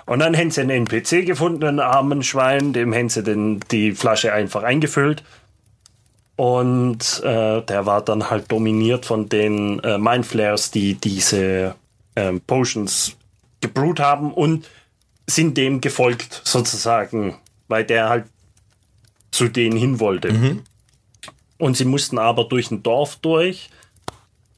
[0.06, 3.92] Und dann haben sie einen NPC gefunden, einen armen Schwein, dem haben sie den, die
[3.92, 5.22] Flasche einfach eingefüllt.
[6.36, 11.76] Und äh, der war dann halt dominiert von den äh, Mindflares, die diese
[12.14, 13.16] äh, Potions
[13.60, 14.68] gebrut haben und
[15.26, 17.36] sind dem gefolgt, sozusagen,
[17.68, 18.24] weil der halt
[19.30, 20.32] zu denen hin wollte.
[20.32, 20.62] Mhm.
[21.58, 23.70] Und sie mussten aber durch ein Dorf durch.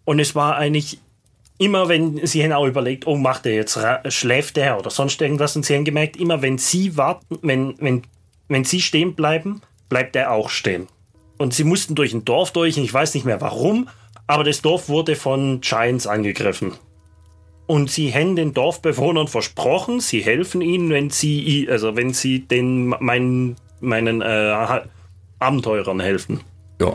[0.05, 0.99] Und es war eigentlich
[1.59, 3.79] immer, wenn sie haben auch überlegt, oh, macht er jetzt,
[4.09, 5.57] schläft der oder sonst irgendwas.
[5.57, 8.03] Und sie haben gemerkt, immer wenn sie warten, wenn, wenn,
[8.49, 10.89] wenn sie stehen bleiben, bleibt er auch stehen.
[11.39, 13.89] Und sie mussten durch ein Dorf durch, und ich weiß nicht mehr warum,
[14.27, 16.73] aber das Dorf wurde von Giants angegriffen.
[17.67, 22.89] Und sie haben den Dorfbewohnern versprochen, sie helfen ihnen, wenn sie, also wenn sie den
[22.89, 24.83] meinen, meinen äh,
[25.41, 26.41] Abenteurern helfen.
[26.81, 26.95] Ja.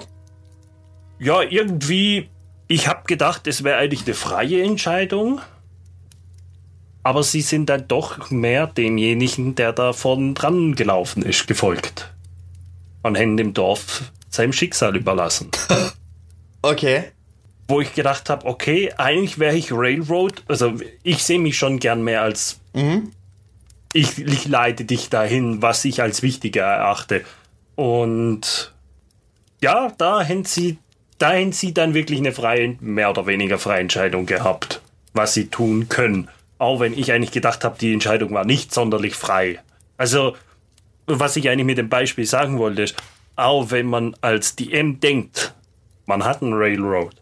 [1.19, 2.29] Ja, irgendwie,
[2.67, 5.41] ich habe gedacht, es wäre eigentlich eine freie Entscheidung.
[7.03, 12.13] Aber sie sind dann doch mehr demjenigen, der da vorn dran gelaufen ist, gefolgt.
[13.03, 15.49] Und haben dem Dorf seinem Schicksal überlassen.
[16.61, 17.11] okay
[17.71, 22.03] wo ich gedacht habe, okay, eigentlich wäre ich Railroad, also ich sehe mich schon gern
[22.03, 23.11] mehr als mhm.
[23.93, 27.23] ich, ich leite dich dahin, was ich als wichtiger erachte.
[27.75, 28.73] Und
[29.61, 30.77] ja, da hätten sie,
[31.17, 34.81] da hätten sie dann wirklich eine freie, mehr oder weniger freie Entscheidung gehabt,
[35.13, 36.27] was sie tun können.
[36.57, 39.59] Auch wenn ich eigentlich gedacht habe, die Entscheidung war nicht sonderlich frei.
[39.97, 40.35] Also,
[41.07, 42.95] was ich eigentlich mit dem Beispiel sagen wollte, ist,
[43.35, 45.53] auch wenn man als DM denkt,
[46.05, 47.20] man hat einen Railroad,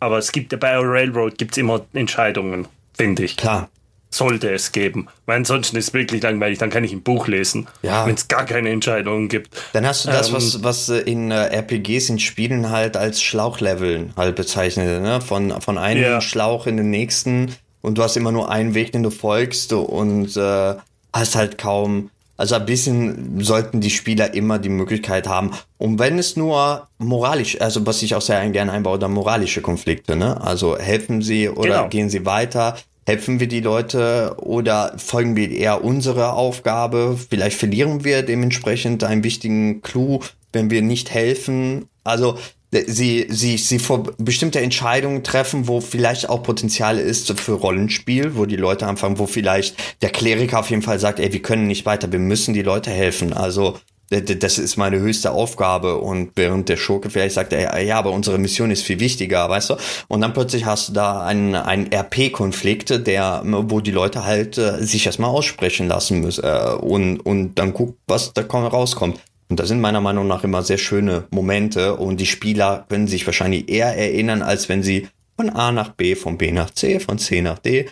[0.00, 3.36] aber es gibt ja bei Railroad gibt's immer Entscheidungen, finde ich.
[3.36, 3.68] Klar.
[4.10, 5.08] Sollte es geben.
[5.26, 8.06] Weil ansonsten ist es wirklich langweilig, dann kann ich ein Buch lesen, ja.
[8.06, 9.50] wenn es gar keine Entscheidungen gibt.
[9.72, 14.12] Dann hast du das, ähm, was, was in äh, RPGs in Spielen halt als Schlauchleveln
[14.16, 15.20] halt bezeichnet, ne?
[15.20, 16.20] Von, von einem ja.
[16.20, 20.36] Schlauch in den nächsten und du hast immer nur einen Weg, den du folgst und
[20.36, 20.74] äh,
[21.12, 25.52] hast halt kaum also ein bisschen sollten die Spieler immer die Möglichkeit haben.
[25.78, 30.16] Und wenn es nur moralisch, also was ich auch sehr gerne einbaue, dann moralische Konflikte,
[30.16, 30.40] ne?
[30.40, 31.88] Also helfen sie oder genau.
[31.88, 32.76] gehen sie weiter?
[33.06, 37.18] Helfen wir die Leute oder folgen wir eher unsere Aufgabe?
[37.28, 40.20] Vielleicht verlieren wir dementsprechend einen wichtigen Clou,
[40.52, 41.86] wenn wir nicht helfen.
[42.02, 42.38] Also
[42.86, 48.46] sie, sie, sie vor bestimmte Entscheidungen treffen, wo vielleicht auch Potenzial ist für Rollenspiel, wo
[48.46, 51.86] die Leute anfangen, wo vielleicht der Kleriker auf jeden Fall sagt, ey, wir können nicht
[51.86, 53.32] weiter, wir müssen die Leute helfen.
[53.32, 53.78] Also
[54.10, 58.38] das ist meine höchste Aufgabe und während der Schurke vielleicht sagt er, ja, aber unsere
[58.38, 59.76] Mission ist viel wichtiger, weißt du?
[60.08, 64.84] Und dann plötzlich hast du da einen, einen RP-Konflikt, der, wo die Leute halt äh,
[64.84, 69.18] sich erstmal aussprechen lassen müssen äh, und, und dann guckt, was da rauskommt.
[69.54, 73.24] Und das sind meiner Meinung nach immer sehr schöne Momente und die Spieler können sich
[73.24, 77.18] wahrscheinlich eher erinnern, als wenn sie von A nach B, von B nach C, von
[77.18, 77.86] C nach D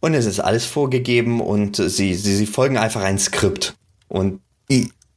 [0.00, 3.74] und es ist alles vorgegeben und sie, sie, sie folgen einfach ein Skript.
[4.08, 4.42] Und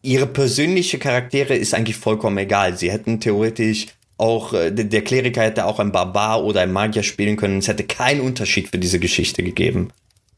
[0.02, 2.78] ihre persönliche Charaktere ist eigentlich vollkommen egal.
[2.78, 7.36] Sie hätten theoretisch auch, äh, der Kleriker hätte auch ein Barbar oder ein Magier spielen
[7.36, 7.58] können.
[7.58, 9.92] Es hätte keinen Unterschied für diese Geschichte gegeben.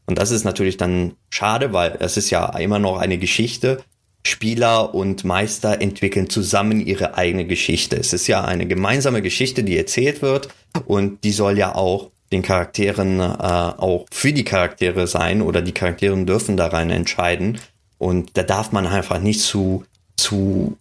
[0.06, 3.84] Und das ist natürlich dann schade, weil es ist ja immer noch eine Geschichte
[4.26, 7.96] Spieler und Meister entwickeln zusammen ihre eigene Geschichte.
[7.96, 10.48] Es ist ja eine gemeinsame Geschichte, die erzählt wird
[10.86, 15.72] und die soll ja auch den Charakteren äh, auch für die Charaktere sein oder die
[15.72, 17.58] Charaktere dürfen da rein entscheiden.
[17.98, 19.84] Und da darf man einfach nicht zu,
[20.16, 20.76] zu,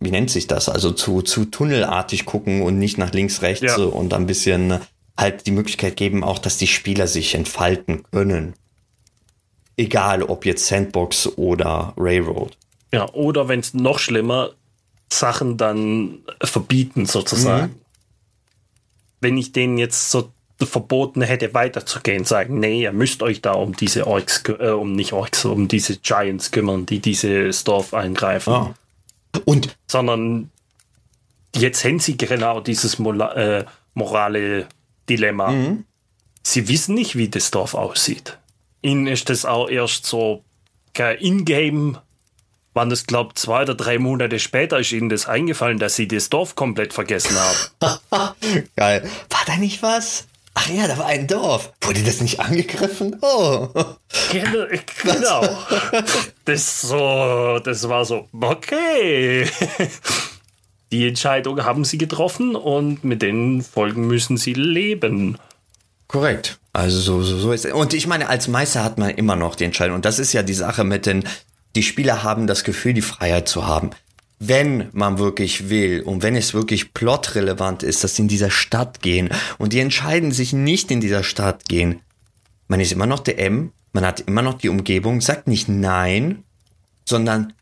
[0.00, 0.68] wie nennt sich das?
[0.68, 3.84] Also zu, zu tunnelartig gucken und nicht nach links, rechts ja.
[3.84, 4.80] und ein bisschen
[5.16, 8.54] halt die Möglichkeit geben, auch, dass die Spieler sich entfalten können.
[9.76, 12.56] Egal ob jetzt Sandbox oder Railroad.
[12.92, 14.50] Ja, oder wenn es noch schlimmer,
[15.10, 17.72] Sachen dann verbieten sozusagen.
[17.72, 17.80] Mhm.
[19.20, 23.76] Wenn ich denen jetzt so verboten hätte, weiterzugehen, sagen, nee, ihr müsst euch da um
[23.76, 28.52] diese Orks, äh, um nicht Orks, um diese Giants kümmern, die dieses Dorf eingreifen.
[28.52, 28.74] Ah.
[29.44, 30.50] Und sondern
[31.54, 34.66] jetzt haben sie genau dieses Mola äh, morale
[35.08, 35.50] Dilemma.
[35.50, 35.84] Mhm.
[36.42, 38.38] Sie wissen nicht, wie das Dorf aussieht.
[38.80, 40.42] Ihnen ist das auch erst so
[41.18, 41.98] in-game
[42.76, 46.06] waren das, glaube ich, zwei oder drei Monate später ist ihnen das eingefallen, dass sie
[46.06, 48.34] das Dorf komplett vergessen haben.
[48.76, 49.10] Geil.
[49.30, 50.26] War da nicht was?
[50.54, 51.72] Ach ja, da war ein Dorf.
[51.82, 53.16] Wurde das nicht angegriffen?
[53.20, 53.68] Oh.
[55.02, 55.48] Genau.
[56.44, 59.48] Das so, das war so, okay.
[60.92, 65.38] Die Entscheidung haben sie getroffen und mit den Folgen müssen sie leben.
[66.08, 66.58] Korrekt.
[66.72, 67.72] Also so, so, so ist es.
[67.72, 69.96] Und ich meine, als Meister hat man immer noch die Entscheidung.
[69.96, 71.24] Und das ist ja die Sache mit den,
[71.76, 73.90] die Spieler haben das Gefühl, die Freiheit zu haben.
[74.38, 79.00] Wenn man wirklich will und wenn es wirklich plotrelevant ist, dass sie in dieser Stadt
[79.00, 82.00] gehen und die entscheiden sich nicht in dieser Stadt gehen,
[82.68, 86.44] man ist immer noch der M, man hat immer noch die Umgebung, sagt nicht nein,
[87.04, 87.52] sondern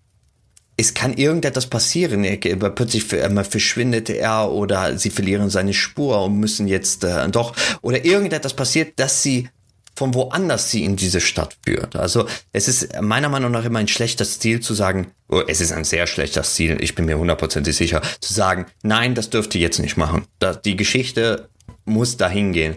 [0.77, 2.27] es kann irgendetwas passieren.
[2.75, 8.55] Plötzlich verschwindet er oder sie verlieren seine Spur und müssen jetzt äh, doch oder irgendetwas
[8.55, 9.49] passiert, dass sie
[9.95, 11.97] von woanders sie in diese Stadt führt.
[11.97, 15.73] Also es ist meiner Meinung nach immer ein schlechter Stil zu sagen, oh, es ist
[15.73, 19.61] ein sehr schlechter Stil, ich bin mir hundertprozentig sicher, zu sagen, nein, das dürft ihr
[19.61, 20.27] jetzt nicht machen.
[20.65, 21.49] Die Geschichte
[21.85, 22.77] muss dahin gehen.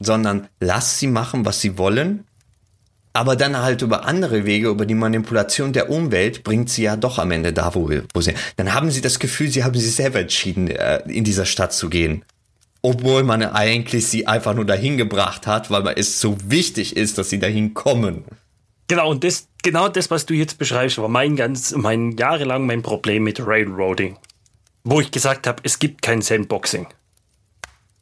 [0.00, 2.24] Sondern lass sie machen, was sie wollen
[3.16, 7.20] aber dann halt über andere Wege, über die Manipulation der Umwelt, bringt sie ja doch
[7.20, 8.34] am Ende da, wo, wo sie.
[8.56, 11.88] Dann haben sie das Gefühl, sie haben sich selber entschieden, äh, in dieser Stadt zu
[11.88, 12.24] gehen.
[12.84, 17.30] Obwohl man eigentlich sie einfach nur dahin gebracht hat, weil es so wichtig ist, dass
[17.30, 18.24] sie dahin kommen.
[18.88, 22.82] Genau, und das, genau das, was du jetzt beschreibst, war mein ganz, mein jahrelang mein
[22.82, 24.18] Problem mit Railroading.
[24.82, 26.86] Wo ich gesagt habe, es gibt kein Sandboxing.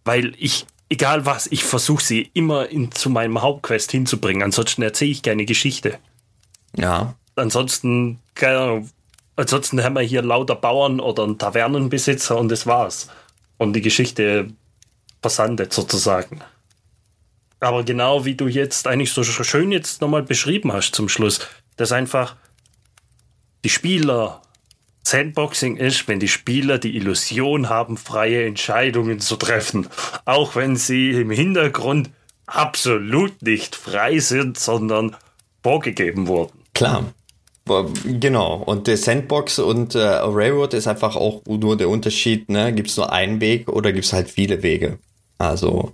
[0.04, 4.42] Weil ich egal was, ich versuche sie immer in, zu meinem Hauptquest hinzubringen.
[4.42, 6.00] Ansonsten erzähle ich keine Geschichte.
[6.76, 7.14] Ja.
[7.36, 8.90] Ansonsten, keine Ahnung,
[9.36, 13.08] ansonsten haben wir hier lauter Bauern oder einen Tavernenbesitzer und das war's.
[13.58, 14.48] Und die Geschichte
[15.22, 16.40] versandet sozusagen.
[17.60, 21.40] Aber genau wie du jetzt eigentlich so schön jetzt nochmal beschrieben hast zum Schluss,
[21.76, 22.36] dass einfach
[23.64, 24.42] die Spieler
[25.04, 29.88] Sandboxing ist, wenn die Spieler die Illusion haben, freie Entscheidungen zu treffen,
[30.24, 32.10] auch wenn sie im Hintergrund
[32.46, 35.16] absolut nicht frei sind, sondern
[35.62, 36.60] vorgegeben wurden.
[36.74, 37.12] Klar.
[38.04, 42.72] Genau, und der Sandbox und äh, Railroad ist einfach auch nur der Unterschied, ne?
[42.72, 44.98] Gibt es nur einen Weg oder gibt es halt viele Wege?
[45.42, 45.92] Also.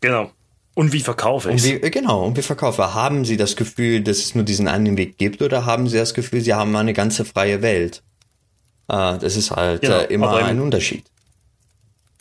[0.00, 0.32] Genau.
[0.74, 1.92] Und wie verkaufe ich es?
[1.92, 2.94] Genau, und wie verkaufe?
[2.94, 6.14] Haben Sie das Gefühl, dass es nur diesen einen Weg gibt oder haben Sie das
[6.14, 8.02] Gefühl, Sie haben eine ganze freie Welt?
[8.88, 11.04] Äh, das ist halt genau, äh, immer ein Unterschied.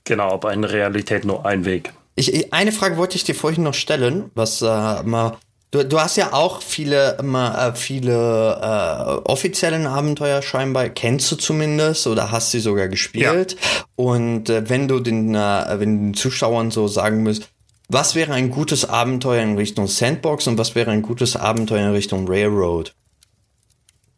[0.03, 1.91] Genau, aber in Realität nur ein Weg.
[2.15, 4.65] Ich, eine Frage wollte ich dir vorhin noch stellen, was äh,
[5.01, 5.37] mal
[5.73, 12.05] Du, du hast ja auch viele, äh, viele äh, offiziellen Abenteuer scheinbar, kennst du zumindest
[12.05, 13.53] oder hast sie sogar gespielt.
[13.53, 13.85] Ja.
[13.95, 17.49] Und äh, wenn du den, äh, wenn den Zuschauern so sagen müsst,
[17.89, 21.93] was wäre ein gutes Abenteuer in Richtung Sandbox und was wäre ein gutes Abenteuer in
[21.93, 22.93] Richtung Railroad?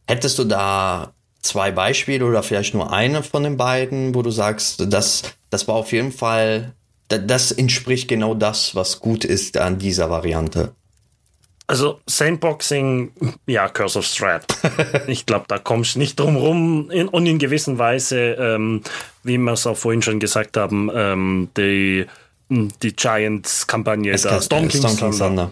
[0.08, 4.92] Hättest du da zwei Beispiele oder vielleicht nur eine von den beiden, wo du sagst,
[4.92, 6.74] das, das war auf jeden Fall,
[7.08, 10.76] das entspricht genau das, was gut ist an dieser Variante?
[11.68, 13.12] Also Sandboxing,
[13.48, 14.46] ja, Curse of Strahd.
[15.08, 16.92] ich glaube, da kommst du nicht drum rum.
[16.92, 18.82] In, und in gewisser Weise, ähm,
[19.24, 22.06] wie wir es auch vorhin schon gesagt haben, ähm, die
[22.50, 25.52] die Giants-Kampagne der Storm King, Storm King Thunder.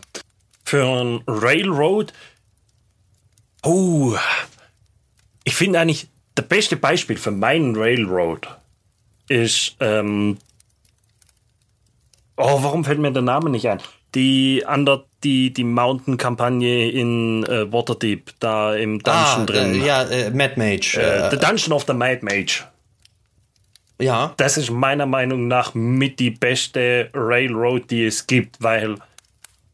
[0.64, 2.14] Für ein Railroad.
[3.64, 4.16] Oh,
[5.43, 8.47] ich finde eigentlich, das beste Beispiel für meinen Railroad
[9.28, 10.38] ist, ähm,
[12.38, 13.82] oh, warum fällt mir der Name nicht ein?
[14.16, 19.82] Die Under, die, die Mountain-Kampagne in äh, Waterdeep, da im Dungeon ah, drin.
[19.82, 20.97] Äh, ja, äh, Mad Mage.
[20.97, 22.63] Äh, the Dungeon of the Mad Mage.
[23.99, 24.34] Ja.
[24.38, 28.97] Das ist meiner Meinung nach mit die beste Railroad, die es gibt, weil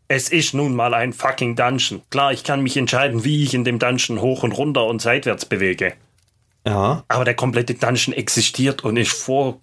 [0.07, 2.01] es ist nun mal ein fucking Dungeon.
[2.09, 5.45] Klar, ich kann mich entscheiden, wie ich in dem Dungeon hoch und runter und seitwärts
[5.45, 5.93] bewege.
[6.65, 7.03] Ja.
[7.07, 9.59] Aber der komplette Dungeon existiert und ist vor.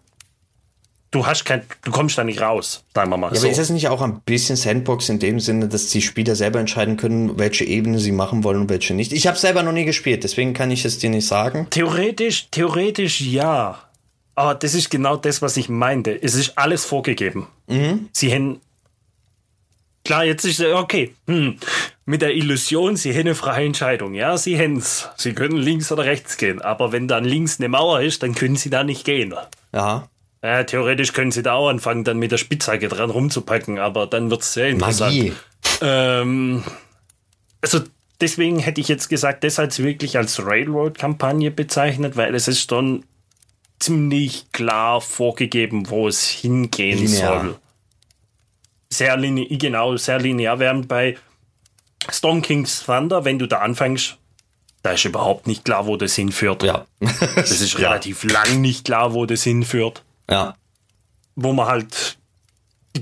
[1.16, 3.46] Du hast kein, du kommst da nicht raus, sagen wir mal ja, so.
[3.46, 6.60] Aber ist es nicht auch ein bisschen Sandbox in dem Sinne, dass die Spieler selber
[6.60, 9.14] entscheiden können, welche Ebene sie machen wollen und welche nicht?
[9.14, 11.68] Ich habe selber noch nie gespielt, deswegen kann ich es dir nicht sagen.
[11.70, 13.78] Theoretisch, theoretisch ja.
[14.34, 16.22] Aber das ist genau das, was ich meinte.
[16.22, 17.46] Es ist alles vorgegeben.
[17.66, 18.10] Mhm.
[18.12, 18.60] Sie haben.
[20.04, 21.14] Klar, jetzt ist okay.
[21.28, 21.56] Hm.
[22.04, 24.12] Mit der Illusion, sie haben eine freie Entscheidung.
[24.12, 25.08] Ja, sie haben es.
[25.16, 26.60] Sie können links oder rechts gehen.
[26.60, 29.34] Aber wenn dann links eine Mauer ist, dann können sie da nicht gehen.
[29.72, 30.10] Ja.
[30.46, 33.78] Ja theoretisch können sie da auch anfangen, dann mit der Spitzhacke dran rumzupacken.
[33.78, 35.14] Aber dann wird es sehr interessant.
[35.16, 35.32] Magie.
[35.80, 36.62] Ähm,
[37.60, 37.80] also
[38.20, 43.04] deswegen hätte ich jetzt gesagt, das als wirklich als Railroad-Kampagne bezeichnet, weil es ist schon
[43.78, 47.40] ziemlich klar vorgegeben, wo es hingehen linear.
[47.42, 47.56] soll.
[48.90, 50.58] Sehr linear, genau, sehr linear.
[50.58, 51.16] Während bei
[52.10, 54.16] Storm King's Thunder, wenn du da anfängst,
[54.82, 56.62] da ist überhaupt nicht klar, wo das hinführt.
[56.62, 56.86] Ja.
[57.00, 60.04] das ist relativ lang nicht klar, wo das hinführt.
[60.30, 60.56] Ja.
[61.34, 62.18] Wo man halt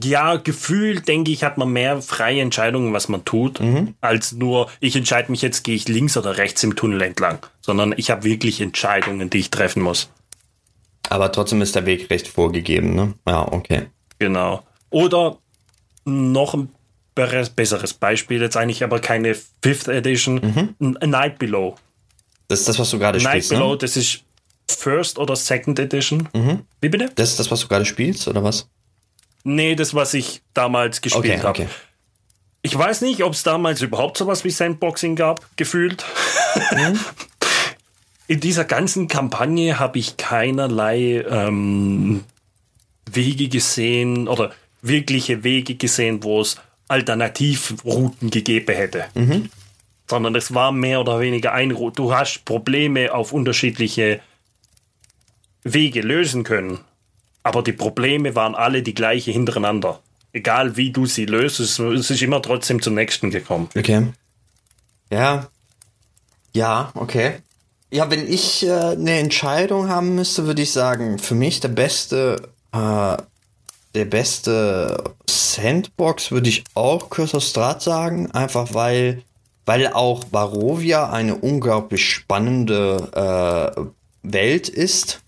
[0.02, 3.94] ja, gefühlt, denke ich, hat man mehr freie Entscheidungen, was man tut, mhm.
[4.00, 7.94] als nur, ich entscheide mich jetzt, gehe ich links oder rechts im Tunnel entlang, sondern
[7.96, 10.10] ich habe wirklich Entscheidungen, die ich treffen muss.
[11.10, 13.14] Aber trotzdem ist der Weg recht vorgegeben, ne?
[13.26, 13.86] Ja, okay.
[14.18, 14.64] Genau.
[14.90, 15.38] Oder
[16.04, 16.70] noch ein
[17.14, 20.98] besseres Beispiel, jetzt eigentlich aber keine Fifth Edition, mhm.
[21.08, 21.76] Night Below.
[22.48, 23.50] Das ist das, was du gerade spielst.
[23.50, 23.78] Night Below, ne?
[23.78, 24.24] das ist
[24.68, 26.28] First oder Second Edition.
[26.32, 26.62] Mhm.
[26.80, 27.10] Wie bitte?
[27.14, 28.68] Das ist das, was du gerade spielst, oder was?
[29.44, 31.48] Nee, das, was ich damals gespielt okay, habe.
[31.48, 31.68] Okay.
[32.62, 36.04] Ich weiß nicht, ob es damals überhaupt sowas wie Sandboxing gab, gefühlt.
[36.72, 36.98] Mhm.
[38.26, 42.24] In dieser ganzen Kampagne habe ich keinerlei ähm,
[43.04, 46.56] Wege gesehen oder wirkliche Wege gesehen, wo es
[46.88, 49.04] Alternativrouten gegeben hätte.
[49.14, 49.50] Mhm.
[50.08, 51.68] Sondern es war mehr oder weniger ein.
[51.68, 54.20] Du hast Probleme auf unterschiedliche
[55.64, 56.78] Wege lösen können.
[57.42, 60.00] Aber die Probleme waren alle die gleiche hintereinander.
[60.32, 63.68] Egal wie du sie löst, es, ist immer trotzdem zum nächsten gekommen.
[63.76, 64.08] Okay.
[65.10, 65.48] Ja.
[66.52, 67.34] Ja, okay.
[67.90, 72.48] Ja, wenn ich äh, eine Entscheidung haben müsste, würde ich sagen, für mich der beste,
[72.72, 73.16] äh,
[73.94, 77.08] der beste Sandbox würde ich auch
[77.40, 79.22] Strat sagen, einfach weil,
[79.66, 83.80] weil auch Barovia eine unglaublich spannende äh,
[84.22, 85.23] Welt ist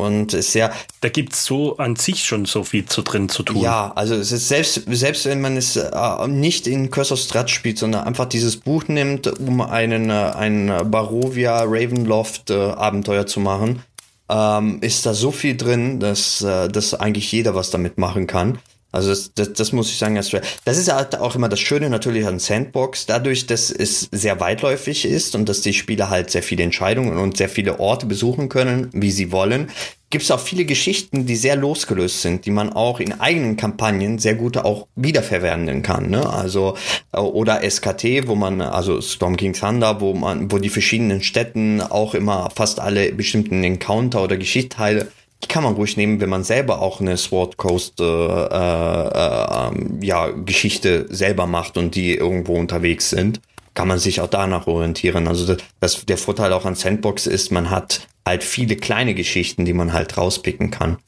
[0.00, 0.72] und ist ja.
[1.00, 3.62] Da gibt es so an sich schon so viel zu drin zu tun.
[3.62, 7.50] Ja, also es ist selbst, selbst wenn man es äh, nicht in Curse of Strat
[7.50, 13.40] spielt, sondern einfach dieses Buch nimmt, um einen, äh, ein Barovia Ravenloft äh, Abenteuer zu
[13.40, 13.82] machen,
[14.30, 18.58] ähm, ist da so viel drin, dass, äh, dass eigentlich jeder was damit machen kann.
[18.92, 20.32] Also das, das, das muss ich sagen, das
[20.78, 25.34] ist halt auch immer das Schöne natürlich an Sandbox, dadurch, dass es sehr weitläufig ist
[25.34, 29.10] und dass die Spieler halt sehr viele Entscheidungen und sehr viele Orte besuchen können, wie
[29.12, 29.70] sie wollen,
[30.10, 34.18] gibt es auch viele Geschichten, die sehr losgelöst sind, die man auch in eigenen Kampagnen
[34.18, 36.10] sehr gut auch wiederverwenden kann.
[36.10, 36.28] Ne?
[36.28, 36.76] Also
[37.12, 41.80] äh, oder SKT, wo man also Storm King Thunder, wo man, wo die verschiedenen Städten
[41.80, 45.06] auch immer fast alle bestimmten Encounter oder Geschichtsteile
[45.42, 50.02] die kann man ruhig nehmen, wenn man selber auch eine Sword Coast äh, äh, ähm,
[50.02, 53.40] ja, Geschichte selber macht und die irgendwo unterwegs sind,
[53.74, 55.28] kann man sich auch danach orientieren.
[55.28, 59.64] Also das, das, der Vorteil auch an Sandbox ist, man hat halt viele kleine Geschichten,
[59.64, 60.98] die man halt rauspicken kann.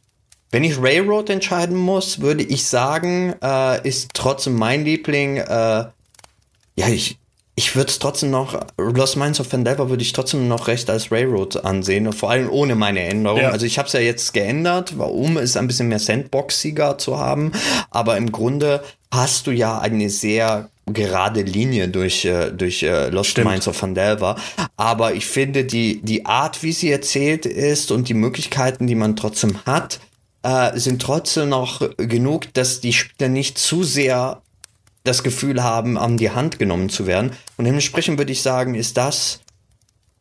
[0.51, 5.39] Wenn ich Railroad entscheiden muss, würde ich sagen, äh, ist trotzdem mein Liebling.
[5.39, 5.87] Äh,
[6.77, 7.19] ja, ich,
[7.55, 11.13] ich würde es trotzdem noch, Lost Minds of Fandelver würde ich trotzdem noch recht als
[11.13, 13.41] Railroad ansehen, vor allem ohne meine Änderung.
[13.41, 13.51] Ja.
[13.51, 17.53] Also ich habe es ja jetzt geändert, um es ein bisschen mehr Sandboxiger zu haben,
[17.91, 18.83] aber im Grunde
[19.13, 23.51] hast du ja eine sehr gerade Linie durch, äh, durch äh, Lost Stimmt.
[23.51, 24.37] Minds of Fandelver.
[24.77, 29.15] Aber ich finde, die, die Art, wie sie erzählt ist und die Möglichkeiten, die man
[29.15, 30.01] trotzdem hat,
[30.43, 34.43] äh, sind trotzdem noch genug, dass die Spieler nicht zu sehr
[35.05, 37.33] das Gefühl haben, an die Hand genommen zu werden.
[37.57, 39.41] Und dementsprechend würde ich sagen, ist das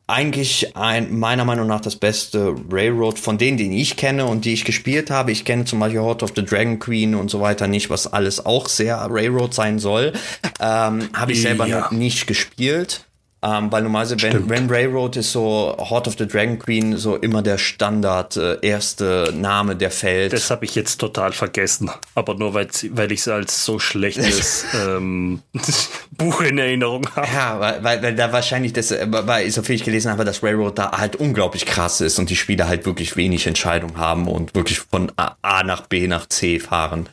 [0.08, 4.54] eigentlich ein, meiner Meinung nach das beste Railroad von denen, die ich kenne und die
[4.54, 5.32] ich gespielt habe.
[5.32, 8.46] Ich kenne zum Beispiel Heart of the Dragon Queen und so weiter nicht, was alles
[8.46, 10.14] auch sehr Railroad sein soll.
[10.60, 11.80] Ähm, habe ich selber ja.
[11.80, 13.06] noch nicht gespielt.
[13.44, 17.42] Ähm, weil normalerweise, wenn, wenn Railroad ist so Heart of the Dragon Queen so immer
[17.42, 20.32] der Standard äh, erste Name, der fällt.
[20.34, 21.90] Das habe ich jetzt total vergessen.
[22.14, 25.42] Aber nur weil, weil ich es als so schlechtes ähm,
[26.12, 27.28] Buch in Erinnerung habe.
[27.34, 30.44] Ja, weil, weil, weil da wahrscheinlich das, äh, weil so viel ich gelesen habe, dass
[30.44, 34.54] Railroad da halt unglaublich krass ist und die Spieler halt wirklich wenig Entscheidung haben und
[34.54, 37.10] wirklich von A, A nach B nach C fahren.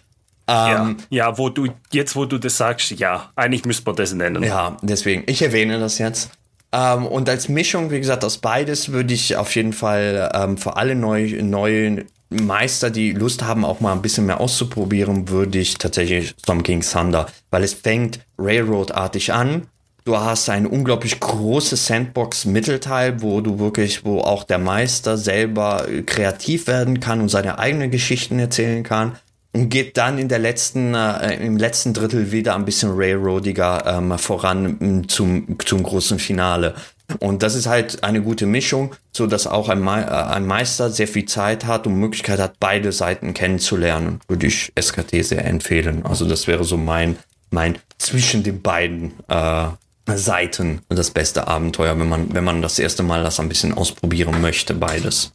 [0.48, 4.14] Ähm, ja, ja, wo du, jetzt wo du das sagst, ja, eigentlich müsste man das
[4.14, 4.42] nennen.
[4.42, 6.30] Ja, deswegen, ich erwähne das jetzt.
[6.72, 10.76] Ähm, und als Mischung, wie gesagt, aus beides würde ich auf jeden Fall ähm, für
[10.76, 15.76] alle neu, neuen Meister, die Lust haben, auch mal ein bisschen mehr auszuprobieren, würde ich
[15.76, 19.66] tatsächlich Storm King Thunder, weil es fängt Railroad-artig an.
[20.04, 26.66] Du hast ein unglaublich großes Sandbox-Mittelteil, wo du wirklich, wo auch der Meister selber kreativ
[26.66, 29.16] werden kann und seine eigenen Geschichten erzählen kann
[29.52, 34.18] und geht dann in der letzten, äh, im letzten Drittel wieder ein bisschen railroadiger ähm,
[34.18, 36.74] voran zum, zum großen Finale.
[37.20, 40.90] Und das ist halt eine gute Mischung, so dass auch ein, Me äh, ein Meister
[40.90, 44.20] sehr viel Zeit hat und Möglichkeit hat, beide Seiten kennenzulernen.
[44.28, 46.04] Würde ich SKT sehr empfehlen.
[46.04, 47.16] Also das wäre so mein,
[47.50, 49.68] mein zwischen den beiden äh,
[50.14, 54.40] Seiten das beste Abenteuer, wenn man, wenn man das erste Mal das ein bisschen ausprobieren
[54.40, 55.32] möchte, beides.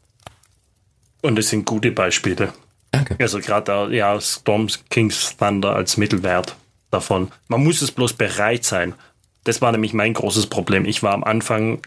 [1.22, 2.54] Und es sind gute Beispiele.
[2.94, 3.18] Danke.
[3.20, 6.56] Also gerade ja, Storm King's Thunder als Mittelwert
[6.92, 7.32] davon.
[7.48, 8.94] Man muss es bloß bereit sein.
[9.44, 10.86] Das war nämlich mein großes Problem.
[10.86, 11.82] Ich war am Anfang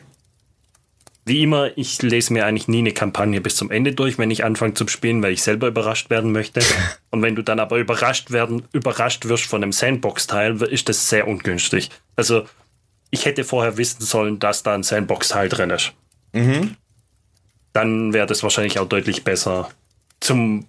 [1.28, 4.44] wie immer, ich lese mir eigentlich nie eine Kampagne bis zum Ende durch, wenn ich
[4.44, 6.60] anfange zu spielen, weil ich selber überrascht werden möchte.
[7.10, 11.26] Und wenn du dann aber überrascht werden, überrascht wirst von einem Sandbox-Teil, ist das sehr
[11.26, 11.90] ungünstig.
[12.14, 12.44] Also,
[13.10, 15.94] ich hätte vorher wissen sollen, dass da ein Sandbox-Teil drin ist.
[16.32, 16.76] Mhm.
[17.72, 19.70] Dann wäre das wahrscheinlich auch deutlich besser
[20.20, 20.66] zum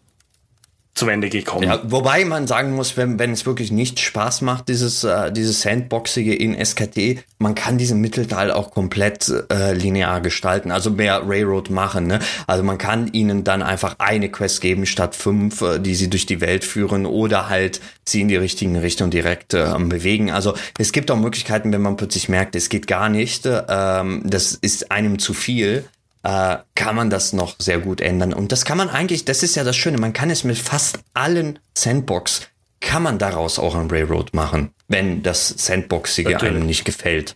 [0.98, 1.64] zum Ende gekommen.
[1.64, 5.62] Ja, wobei man sagen muss, wenn, wenn es wirklich nicht Spaß macht, dieses, äh, dieses
[5.62, 11.70] Sandboxige in SKT, man kann diesen Mittelteil auch komplett äh, linear gestalten, also mehr Railroad
[11.70, 12.08] machen.
[12.08, 12.20] Ne?
[12.48, 16.26] Also man kann ihnen dann einfach eine Quest geben statt fünf, äh, die sie durch
[16.26, 20.32] die Welt führen oder halt sie in die richtigen Richtung direkt äh, bewegen.
[20.32, 24.54] Also es gibt auch Möglichkeiten, wenn man plötzlich merkt, es geht gar nicht, ähm, das
[24.54, 25.86] ist einem zu viel
[26.24, 28.34] äh, kann man das noch sehr gut ändern.
[28.34, 30.99] Und das kann man eigentlich, das ist ja das Schöne, man kann es mit fast
[31.13, 32.49] allen Sandbox,
[32.80, 36.55] kann man daraus auch ein Railroad machen, wenn das Sandboxige Natürlich.
[36.55, 37.36] einem nicht gefällt.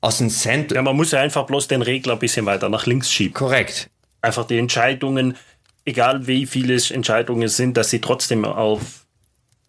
[0.00, 0.72] Aus dem Sand.
[0.72, 3.34] Ja, man muss ja einfach bloß den Regler ein bisschen weiter nach links schieben.
[3.34, 3.90] Korrekt.
[4.20, 5.36] Einfach die Entscheidungen,
[5.84, 9.06] egal wie viele Entscheidungen sind, dass sie trotzdem auf,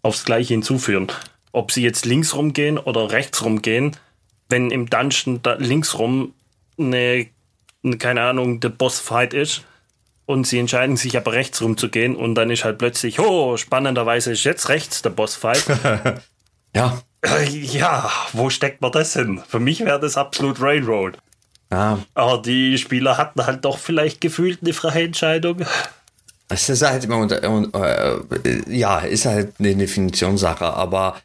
[0.01, 1.07] aufs Gleiche hinzuführen.
[1.53, 3.95] Ob sie jetzt links rumgehen oder rechts rumgehen,
[4.49, 6.33] wenn im Dungeon da links rum
[6.77, 7.27] eine
[7.97, 9.63] keine Ahnung, der Bossfight ist
[10.25, 14.43] und sie entscheiden sich aber rechts rumzugehen und dann ist halt plötzlich, oh, spannenderweise ist
[14.43, 15.65] jetzt rechts der Bossfight.
[16.75, 17.01] ja.
[17.49, 19.41] Ja, wo steckt man das hin?
[19.47, 21.17] Für mich wäre das absolut Railroad.
[21.71, 21.99] Ja.
[22.13, 25.65] Aber die Spieler hatten halt doch vielleicht gefühlt eine freie Entscheidung.
[26.49, 27.27] Es ist halt immer,
[27.73, 28.17] äh,
[28.67, 31.17] ja, ist halt eine Definitionssache, aber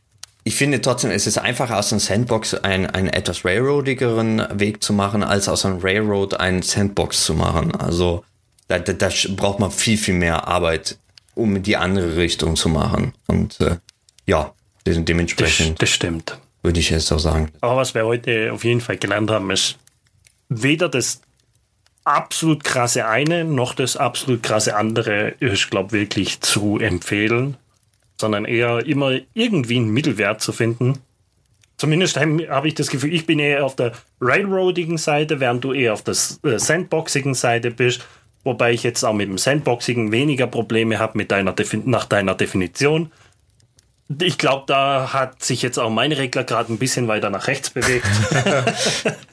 [0.45, 4.93] ich finde trotzdem, es ist einfacher aus einem Sandbox einen, einen etwas railroadigeren Weg zu
[4.93, 7.75] machen, als aus einem Railroad einen Sandbox zu machen.
[7.77, 8.25] Also
[8.67, 10.99] da, da, da braucht man viel, viel mehr Arbeit,
[11.35, 13.15] um die andere Richtung zu machen.
[13.29, 13.77] Und äh,
[14.27, 14.53] ja,
[14.85, 15.81] dementsprechend.
[15.81, 16.39] Das, das stimmt.
[16.63, 17.51] Würde ich jetzt auch sagen.
[17.61, 19.79] Aber was wir heute auf jeden Fall gelernt haben, ist
[20.49, 21.21] weder das
[22.05, 27.57] absolut krasse eine noch das absolut krasse andere ist, glaube wirklich zu empfehlen
[28.23, 31.01] sondern eher immer irgendwie einen Mittelwert zu finden.
[31.77, 35.93] Zumindest habe ich das Gefühl, ich bin eher auf der railroadigen Seite, während du eher
[35.93, 36.15] auf der
[36.45, 38.07] äh, sandboxigen Seite bist.
[38.45, 41.55] Wobei ich jetzt auch mit dem Sandboxigen weniger Probleme habe mit deiner
[41.85, 43.11] nach deiner Definition.
[44.21, 47.71] Ich glaube, da hat sich jetzt auch mein Regler gerade ein bisschen weiter nach rechts
[47.71, 48.07] bewegt.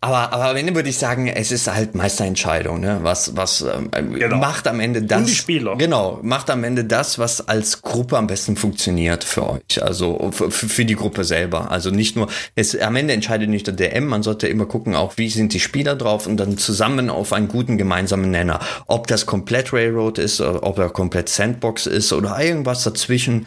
[0.00, 2.98] Aber, aber am Ende würde ich sagen, es ist halt Meisterentscheidung, ne?
[3.02, 4.36] Was, was ähm, genau.
[4.36, 5.20] macht am Ende das.
[5.20, 5.76] Und die Spieler.
[5.76, 9.82] Genau, macht am Ende das, was als Gruppe am besten funktioniert für euch.
[9.82, 11.70] Also für, für die Gruppe selber.
[11.70, 15.16] Also nicht nur, es, am Ende entscheidet nicht der DM, man sollte immer gucken, auch
[15.16, 18.60] wie sind die Spieler drauf und dann zusammen auf einen guten gemeinsamen Nenner.
[18.86, 23.46] Ob das komplett Railroad ist, ob er komplett Sandbox ist oder irgendwas dazwischen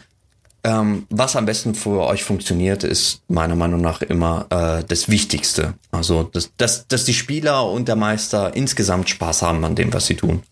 [0.62, 5.74] ähm, was am besten für euch funktioniert, ist meiner Meinung nach immer äh, das Wichtigste.
[5.90, 10.06] Also, dass, dass, dass die Spieler und der Meister insgesamt Spaß haben an dem, was
[10.06, 10.42] sie tun.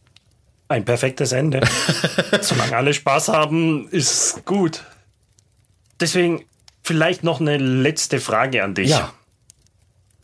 [0.68, 1.60] Ein perfektes Ende.
[2.40, 4.84] Solange alle Spaß haben, ist gut.
[6.00, 6.44] Deswegen
[6.82, 8.90] vielleicht noch eine letzte Frage an dich.
[8.90, 9.12] Ja.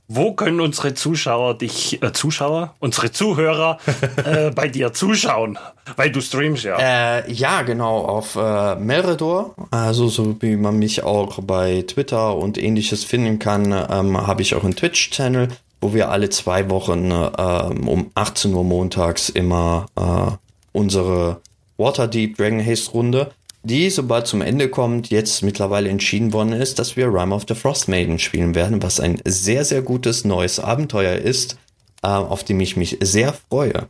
[0.07, 3.79] Wo können unsere Zuschauer dich, äh, Zuschauer, unsere Zuhörer
[4.25, 5.59] äh, bei dir zuschauen?
[5.97, 6.77] Weil du streamst ja.
[6.79, 12.59] Äh, ja, genau, auf äh, Meredor, also so wie man mich auch bei Twitter und
[12.59, 15.49] ähnliches finden kann, ähm, habe ich auch einen Twitch-Channel,
[15.81, 20.33] wo wir alle zwei Wochen ähm, um 18 Uhr montags immer äh,
[20.73, 21.41] unsere
[21.79, 23.31] Waterdeep Dragon Haste Runde
[23.65, 27.55] die, sobald zum Ende kommt, jetzt mittlerweile entschieden worden ist, dass wir Rime of the
[27.55, 31.57] Frost Maiden spielen werden, was ein sehr, sehr gutes neues Abenteuer ist,
[32.03, 33.89] äh, auf dem ich mich sehr freue.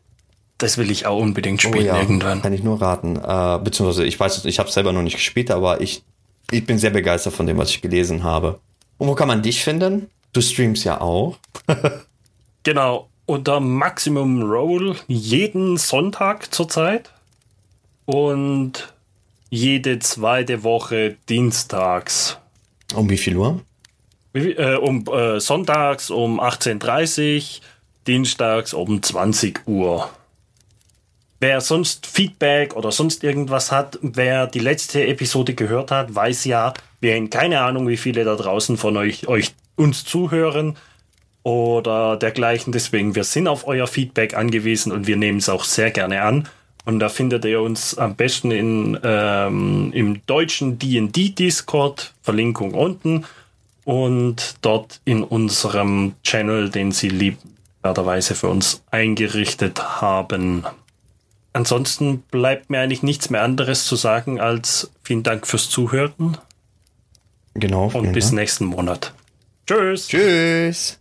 [0.59, 2.41] Das will ich auch unbedingt oh spielen oh ja, irgendwann.
[2.41, 3.17] Kann ich nur raten.
[3.17, 6.05] Äh, beziehungsweise, ich weiß, ich habe selber noch nicht gespielt, aber ich,
[6.53, 8.61] ich bin sehr begeistert von dem, was ich gelesen habe.
[8.99, 10.09] Und wo kann man dich finden?
[10.33, 11.37] Du streamst ja auch.
[12.63, 17.11] genau, unter Maximum Roll jeden Sonntag zurzeit.
[18.07, 18.94] Und
[19.51, 22.39] jede zweite Woche dienstags.
[22.95, 23.61] Um wie viel Uhr?
[24.35, 27.63] Äh, um äh, sonntags um 18.30 Uhr,
[28.07, 30.11] dienstags um 20 Uhr.
[31.41, 36.73] Wer sonst Feedback oder sonst irgendwas hat, wer die letzte Episode gehört hat, weiß ja,
[37.01, 40.77] wir haben keine Ahnung, wie viele da draußen von euch, euch uns zuhören
[41.43, 42.73] oder dergleichen.
[42.73, 46.49] Deswegen, wir sind auf euer Feedback angewiesen und wir nehmen es auch sehr gerne an.
[46.85, 53.25] Und da findet ihr uns am besten in, ähm, im deutschen D&D-Discord, Verlinkung unten.
[53.85, 60.65] Und dort in unserem Channel, den sie liebwerderweise für uns eingerichtet haben.
[61.53, 66.37] Ansonsten bleibt mir eigentlich nichts mehr anderes zu sagen als vielen Dank fürs Zuhören.
[67.55, 67.91] Genau.
[67.93, 68.41] Und bis Dank.
[68.41, 69.13] nächsten Monat.
[69.67, 70.09] Tschüss.
[70.09, 70.99] Tschüss.